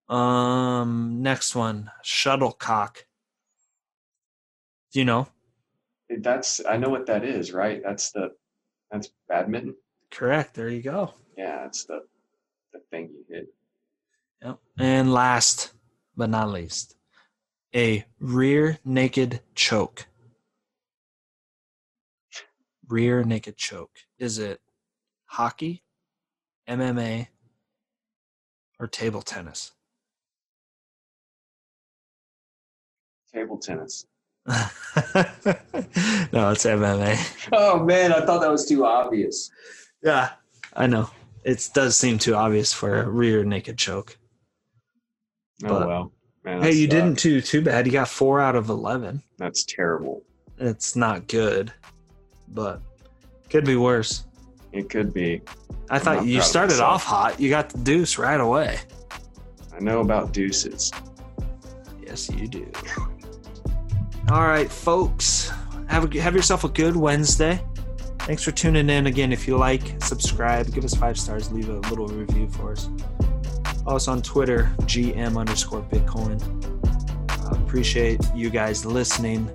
Um. 0.10 1.22
Next 1.22 1.54
one, 1.56 1.92
shuttlecock. 2.02 3.06
Do 4.92 5.00
you 5.00 5.06
know? 5.06 5.28
That's 6.10 6.60
I 6.66 6.76
know 6.76 6.90
what 6.90 7.06
that 7.06 7.24
is, 7.24 7.52
right? 7.54 7.80
That's 7.84 8.10
the 8.12 8.32
that's 8.90 9.12
badminton. 9.30 9.76
Correct. 10.10 10.56
There 10.56 10.70
you 10.70 10.82
go. 10.82 11.14
Yeah, 11.38 11.68
it's 11.68 11.86
the 11.86 12.02
the 12.74 12.80
thing 12.90 13.12
you 13.14 13.24
hit. 13.30 13.54
Yep. 14.42 14.58
And 14.80 15.14
last 15.14 15.74
but 16.18 16.32
not 16.32 16.50
least, 16.50 16.96
a 17.76 18.06
rear 18.20 18.80
naked 18.84 19.42
choke. 19.54 20.08
Rear 22.92 23.24
naked 23.24 23.56
choke. 23.58 23.92
Is 24.20 24.38
it 24.38 24.60
hockey, 25.26 25.82
MMA, 26.68 27.28
or 28.80 28.88
table 28.88 29.22
tennis? 29.22 29.72
Table 33.34 33.58
tennis. 33.58 34.06
no, 34.48 34.62
it's 36.52 36.66
MMA. 36.66 37.48
Oh 37.54 37.80
man, 37.84 38.12
I 38.12 38.26
thought 38.26 38.42
that 38.42 38.52
was 38.52 38.66
too 38.68 38.86
obvious. 38.86 39.50
Yeah, 40.04 40.32
I 40.76 40.88
know. 40.88 41.10
It 41.46 41.70
does 41.74 41.96
seem 41.96 42.18
too 42.20 42.36
obvious 42.36 42.74
for 42.74 43.02
a 43.04 43.10
rear 43.10 43.44
naked 43.46 43.78
choke. 43.78 44.18
Oh 45.64 45.68
But- 45.70 45.88
well. 45.88 46.12
Man, 46.44 46.60
Hey, 46.64 46.72
you 46.72 46.88
didn't 46.88 47.12
sucks. 47.18 47.22
too 47.22 47.40
too 47.42 47.62
bad. 47.62 47.86
You 47.86 47.92
got 47.92 48.08
four 48.10 48.42
out 48.42 48.56
of 48.56 48.68
eleven. 48.70 49.22
That's 49.38 49.64
terrible. 49.64 50.24
It's 50.58 50.96
not 50.96 51.28
good, 51.28 51.72
but 52.54 52.82
could 53.50 53.66
be 53.66 53.76
worse. 53.76 54.26
It 54.72 54.90
could 54.90 55.14
be. 55.14 55.42
I 55.90 56.00
thought 56.00 56.26
you 56.26 56.38
proud 56.38 56.44
of 56.44 56.46
started 56.46 56.80
off 56.80 57.04
hot. 57.04 57.40
You 57.40 57.50
got 57.50 57.70
the 57.70 57.78
deuce 57.80 58.18
right 58.18 58.40
away. 58.40 58.80
I 59.74 59.80
know 59.80 60.00
about 60.00 60.32
deuces. 60.32 60.92
Yes, 62.06 62.30
you 62.30 62.48
do. 62.48 62.72
All 64.32 64.48
right, 64.48 64.72
folks. 64.72 65.52
Have 65.88 66.14
a, 66.16 66.22
have 66.22 66.36
yourself 66.36 66.64
a 66.64 66.70
good 66.70 66.96
Wednesday. 66.96 67.62
Thanks 68.20 68.44
for 68.44 68.52
tuning 68.52 68.90
in 68.90 69.08
again. 69.08 69.34
If 69.34 69.48
you 69.48 69.58
like, 69.58 70.02
subscribe, 70.02 70.72
give 70.74 70.86
us 70.86 70.94
five 70.94 71.20
stars, 71.20 71.52
leave 71.52 71.70
a 71.70 71.80
little 71.90 72.08
review 72.08 72.48
for 72.50 72.72
us. 72.72 72.90
Follow 73.84 73.96
us 73.96 74.08
on 74.08 74.22
Twitter, 74.22 74.72
GM 74.82 75.38
underscore 75.38 75.82
Bitcoin. 75.82 76.40
Uh, 77.30 77.56
appreciate 77.64 78.22
you 78.34 78.50
guys 78.50 78.86
listening. 78.86 79.50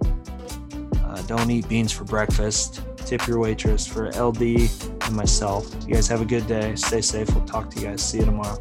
Uh, 1.16 1.22
don't 1.22 1.50
eat 1.50 1.66
beans 1.66 1.92
for 1.92 2.04
breakfast. 2.04 2.82
Tip 2.98 3.26
your 3.26 3.38
waitress 3.38 3.86
for 3.86 4.10
LD 4.10 4.68
and 5.02 5.12
myself. 5.12 5.74
You 5.86 5.94
guys 5.94 6.08
have 6.08 6.20
a 6.20 6.26
good 6.26 6.46
day. 6.46 6.74
Stay 6.74 7.00
safe. 7.00 7.34
We'll 7.34 7.46
talk 7.46 7.70
to 7.70 7.80
you 7.80 7.86
guys. 7.86 8.02
See 8.02 8.18
you 8.18 8.26
tomorrow. 8.26 8.60